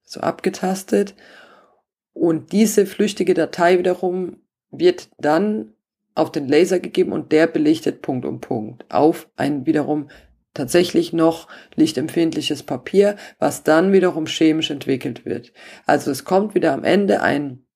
so 0.03 0.21
abgetastet, 0.21 1.15
und 2.13 2.53
diese 2.53 2.87
flüchtige 2.87 3.35
Datei 3.35 3.79
wiederum 3.79 4.37
wird 4.71 5.09
dann 5.19 5.75
auf 6.15 6.31
den 6.31 6.47
Laser 6.49 6.79
gegeben 6.79 7.13
und 7.13 7.33
der 7.33 7.49
belichtet 7.49 8.03
Punkt 8.03 8.25
um 8.25 8.41
Punkt 8.41 8.85
auf 8.89 9.29
ein 9.37 9.67
wiederum 9.67 10.09
tatsächlich 10.55 11.13
noch 11.13 11.49
lichtempfindliches 11.75 12.63
Papier, 12.63 13.17
was 13.41 13.65
dann 13.65 13.93
wiederum 13.93 14.27
chemisch 14.27 14.71
entwickelt 14.71 15.25
wird. 15.27 15.53
Also 15.87 16.13
es 16.13 16.25
kommt 16.25 16.55
wieder 16.55 16.73
am 16.73 16.85
Ende 16.85 17.21
ein 17.21 17.67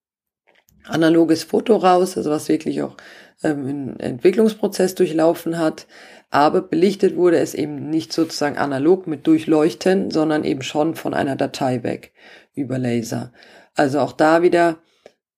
analoges 0.84 1.42
Foto 1.42 1.76
raus, 1.76 2.16
also 2.16 2.30
was 2.30 2.48
wirklich 2.48 2.80
auch 2.82 2.96
ähm, 3.42 3.66
einen 3.66 4.00
Entwicklungsprozess 4.00 4.94
durchlaufen 4.94 5.58
hat, 5.58 5.88
aber 6.30 6.60
belichtet 6.60 7.16
wurde 7.16 7.38
es 7.38 7.54
eben 7.54 7.88
nicht 7.88 8.12
sozusagen 8.12 8.58
analog 8.58 9.06
mit 9.06 9.26
Durchleuchten, 9.26 10.10
sondern 10.10 10.44
eben 10.44 10.62
schon 10.62 10.94
von 10.94 11.14
einer 11.14 11.36
Datei 11.36 11.82
weg 11.82 12.12
über 12.54 12.78
Laser. 12.78 13.32
Also 13.74 14.00
auch 14.00 14.12
da 14.12 14.42
wieder, 14.42 14.78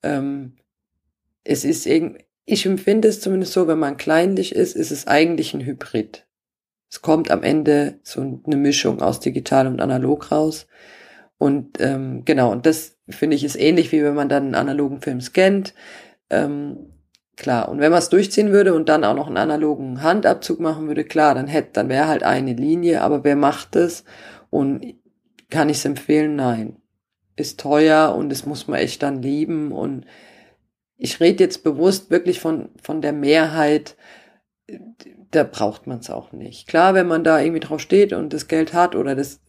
ähm, 0.02 0.56
es 1.44 1.64
ist 1.64 1.86
irgendwie, 1.86 2.24
ich 2.44 2.66
empfinde 2.66 3.08
es 3.08 3.20
zumindest 3.20 3.52
so, 3.52 3.68
wenn 3.68 3.78
man 3.78 3.96
kleinlich 3.96 4.54
ist, 4.54 4.74
ist 4.74 4.90
es 4.90 5.06
eigentlich 5.06 5.54
ein 5.54 5.64
Hybrid. 5.64 6.26
Es 6.90 7.02
kommt 7.02 7.30
am 7.30 7.44
Ende 7.44 8.00
so 8.02 8.20
eine 8.20 8.56
Mischung 8.56 9.00
aus 9.00 9.20
digital 9.20 9.68
und 9.68 9.80
analog 9.80 10.32
raus. 10.32 10.66
Und 11.38 11.80
ähm, 11.80 12.24
genau, 12.24 12.50
und 12.50 12.66
das 12.66 12.98
finde 13.08 13.36
ich 13.36 13.44
ist 13.44 13.56
ähnlich 13.56 13.92
wie 13.92 14.02
wenn 14.02 14.14
man 14.14 14.28
dann 14.28 14.46
einen 14.46 14.54
analogen 14.56 15.00
Film 15.00 15.20
scannt. 15.20 15.72
Ähm, 16.28 16.92
klar, 17.40 17.68
und 17.68 17.80
wenn 17.80 17.90
man 17.90 17.98
es 17.98 18.10
durchziehen 18.10 18.52
würde 18.52 18.74
und 18.74 18.88
dann 18.88 19.02
auch 19.02 19.16
noch 19.16 19.26
einen 19.26 19.36
analogen 19.36 20.02
Handabzug 20.02 20.60
machen 20.60 20.86
würde, 20.86 21.04
klar, 21.04 21.34
dann 21.34 21.48
hätte, 21.48 21.70
dann 21.72 21.88
wäre 21.88 22.06
halt 22.06 22.22
eine 22.22 22.52
Linie, 22.52 23.02
aber 23.02 23.24
wer 23.24 23.34
macht 23.34 23.74
es? 23.74 24.04
Und 24.50 24.94
kann 25.48 25.68
ich 25.68 25.78
es 25.78 25.84
empfehlen? 25.84 26.36
Nein. 26.36 26.76
Ist 27.36 27.58
teuer 27.58 28.14
und 28.14 28.30
es 28.30 28.46
muss 28.46 28.68
man 28.68 28.78
echt 28.78 29.02
dann 29.02 29.22
lieben 29.22 29.72
und 29.72 30.04
ich 30.96 31.18
rede 31.18 31.42
jetzt 31.42 31.64
bewusst 31.64 32.10
wirklich 32.10 32.40
von, 32.40 32.68
von 32.82 33.00
der 33.00 33.14
Mehrheit, 33.14 33.96
da 35.30 35.44
braucht 35.44 35.86
man 35.86 36.00
es 36.00 36.10
auch 36.10 36.32
nicht. 36.32 36.68
Klar, 36.68 36.94
wenn 36.94 37.08
man 37.08 37.24
da 37.24 37.40
irgendwie 37.40 37.60
drauf 37.60 37.80
steht 37.80 38.12
und 38.12 38.32
das 38.32 38.48
Geld 38.48 38.74
hat 38.74 38.94
oder 38.94 39.14
das 39.14 39.40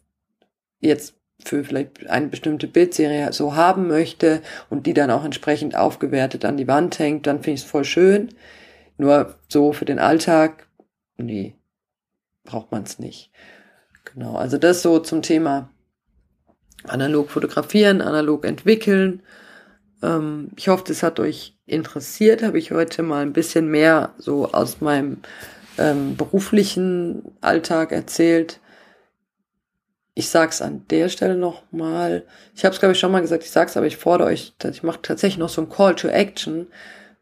jetzt 0.80 1.21
für 1.46 1.64
vielleicht 1.64 2.10
eine 2.10 2.28
bestimmte 2.28 2.68
Bildserie 2.68 3.32
so 3.34 3.56
haben 3.56 3.88
möchte 3.88 4.42
und 4.70 4.86
die 4.86 4.94
dann 4.94 5.12
auch 5.12 5.24
entsprechend 5.24 5.76
aufgewertet 5.76 6.46
an 6.46 6.58
die 6.58 6.68
Wand 6.68 7.00
hängt, 7.00 7.28
dann 7.28 7.38
finde 7.38 7.56
ich 7.56 7.62
es 7.62 7.70
voll 7.70 7.86
schön. 7.86 8.30
Nur 8.98 9.36
so 9.48 9.74
für 9.74 9.86
den 9.86 10.00
Alltag, 10.00 10.68
nee, 11.18 11.56
braucht 12.44 12.72
man 12.72 12.84
es 12.84 13.00
nicht. 13.00 13.32
Genau, 14.06 14.36
also 14.36 14.58
das 14.58 14.82
so 14.82 15.00
zum 15.00 15.22
Thema 15.22 15.70
analog 16.84 17.30
fotografieren, 17.30 18.02
analog 18.02 18.46
entwickeln 18.46 19.22
ähm, 20.02 20.50
ich 20.56 20.68
hoffe, 20.68 20.84
das 20.88 21.04
hat 21.04 21.20
euch 21.20 21.58
interessiert. 21.66 22.44
Habe 22.44 22.60
ich 22.60 22.72
heute 22.72 23.04
mal 23.04 23.22
ein 23.22 23.34
bisschen 23.34 23.70
mehr 23.70 24.14
so 24.18 24.52
aus 24.52 24.82
meinem 24.82 25.18
ähm, 25.78 26.16
beruflichen 26.18 27.24
Alltag 27.42 27.92
erzählt. 27.92 28.60
Ich 30.14 30.30
sag's 30.30 30.62
an 30.62 30.86
der 30.90 31.10
Stelle 31.10 31.38
nochmal. 31.38 32.26
Ich 32.56 32.66
habe 32.66 32.74
es, 32.74 32.80
glaube 32.80 32.94
ich, 32.94 33.00
schon 33.00 33.12
mal 33.12 33.22
gesagt, 33.22 33.44
ich 33.44 33.52
sag's, 33.52 33.78
aber 33.78 33.88
ich 33.88 33.98
fordere 33.98 34.28
euch, 34.28 34.54
ich 34.70 34.84
mache 34.84 35.02
tatsächlich 35.02 35.38
noch 35.38 35.50
so 35.50 35.62
ein 35.62 35.70
Call 35.70 35.96
to 35.96 36.10
Action. 36.10 36.68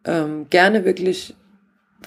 Ähm, 0.05 0.47
gerne 0.49 0.85
wirklich 0.85 1.35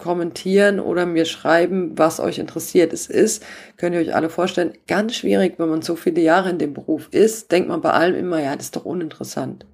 kommentieren 0.00 0.80
oder 0.80 1.06
mir 1.06 1.26
schreiben, 1.26 1.96
was 1.98 2.18
euch 2.18 2.38
interessiert. 2.38 2.92
Es 2.92 3.06
ist, 3.06 3.44
könnt 3.76 3.94
ihr 3.94 4.00
euch 4.00 4.14
alle 4.14 4.30
vorstellen, 4.30 4.72
ganz 4.88 5.14
schwierig, 5.14 5.58
wenn 5.58 5.68
man 5.68 5.82
so 5.82 5.96
viele 5.96 6.22
Jahre 6.22 6.50
in 6.50 6.58
dem 6.58 6.74
Beruf 6.74 7.08
ist, 7.12 7.52
denkt 7.52 7.68
man 7.68 7.82
bei 7.82 7.90
allem 7.90 8.16
immer, 8.16 8.40
ja, 8.42 8.56
das 8.56 8.66
ist 8.66 8.76
doch 8.76 8.86
uninteressant 8.86 9.66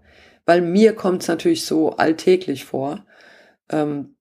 weil 0.48 0.62
mir 0.62 0.94
kommt 0.94 1.20
es 1.20 1.28
natürlich 1.28 1.66
so 1.66 1.90
alltäglich 1.90 2.64
vor. 2.64 3.04
Ähm, 3.68 4.16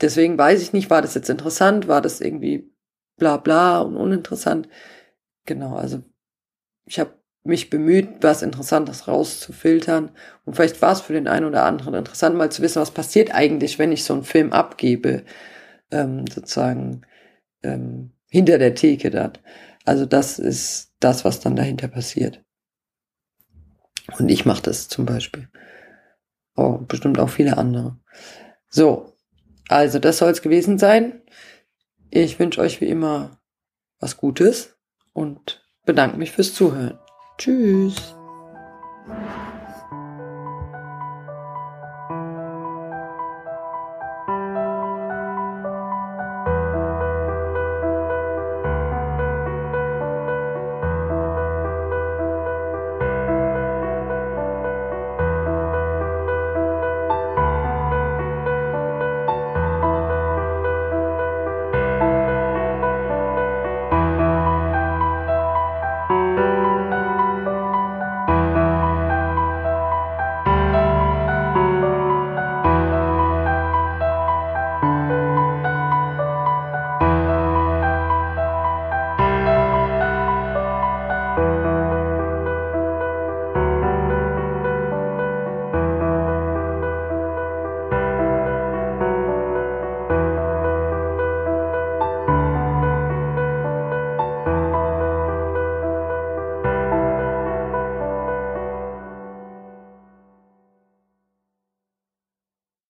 deswegen 0.00 0.36
weiß 0.36 0.60
ich 0.60 0.72
nicht, 0.72 0.90
war 0.90 1.00
das 1.00 1.14
jetzt 1.14 1.30
interessant, 1.30 1.86
war 1.86 2.02
das 2.02 2.20
irgendwie 2.20 2.74
bla 3.16 3.36
bla 3.36 3.82
und 3.82 3.96
uninteressant. 3.96 4.68
Genau, 5.46 5.76
also 5.76 6.02
ich 6.84 6.98
habe 6.98 7.14
mich 7.44 7.70
bemüht, 7.70 8.08
was 8.22 8.42
Interessantes 8.42 9.08
rauszufiltern. 9.08 10.10
Und 10.44 10.54
vielleicht 10.54 10.82
war 10.82 10.92
es 10.92 11.00
für 11.00 11.12
den 11.12 11.28
einen 11.28 11.46
oder 11.46 11.64
anderen 11.64 11.94
interessant, 11.94 12.36
mal 12.36 12.50
zu 12.50 12.62
wissen, 12.62 12.82
was 12.82 12.90
passiert 12.90 13.32
eigentlich, 13.32 13.78
wenn 13.78 13.92
ich 13.92 14.04
so 14.04 14.14
einen 14.14 14.24
Film 14.24 14.52
abgebe, 14.52 15.24
ähm, 15.90 16.26
sozusagen 16.26 17.02
ähm, 17.62 18.12
hinter 18.28 18.58
der 18.58 18.74
Theke 18.74 19.10
dort. 19.10 19.40
Also 19.84 20.04
das 20.04 20.38
ist 20.38 20.92
das, 20.98 21.24
was 21.24 21.40
dann 21.40 21.56
dahinter 21.56 21.88
passiert. 21.88 22.44
Und 24.18 24.28
ich 24.28 24.44
mache 24.44 24.62
das 24.62 24.88
zum 24.88 25.06
Beispiel. 25.06 25.48
Oh, 26.56 26.78
bestimmt 26.78 27.18
auch 27.18 27.28
viele 27.28 27.58
andere. 27.58 27.98
So, 28.68 29.12
also 29.68 29.98
das 29.98 30.18
soll 30.18 30.30
es 30.30 30.42
gewesen 30.42 30.78
sein. 30.78 31.22
Ich 32.10 32.38
wünsche 32.38 32.60
euch 32.60 32.80
wie 32.80 32.88
immer 32.88 33.40
was 34.00 34.16
Gutes 34.16 34.75
und 35.16 35.64
bedanke 35.86 36.18
mich 36.18 36.30
fürs 36.30 36.54
Zuhören. 36.54 36.98
Tschüss. 37.38 38.14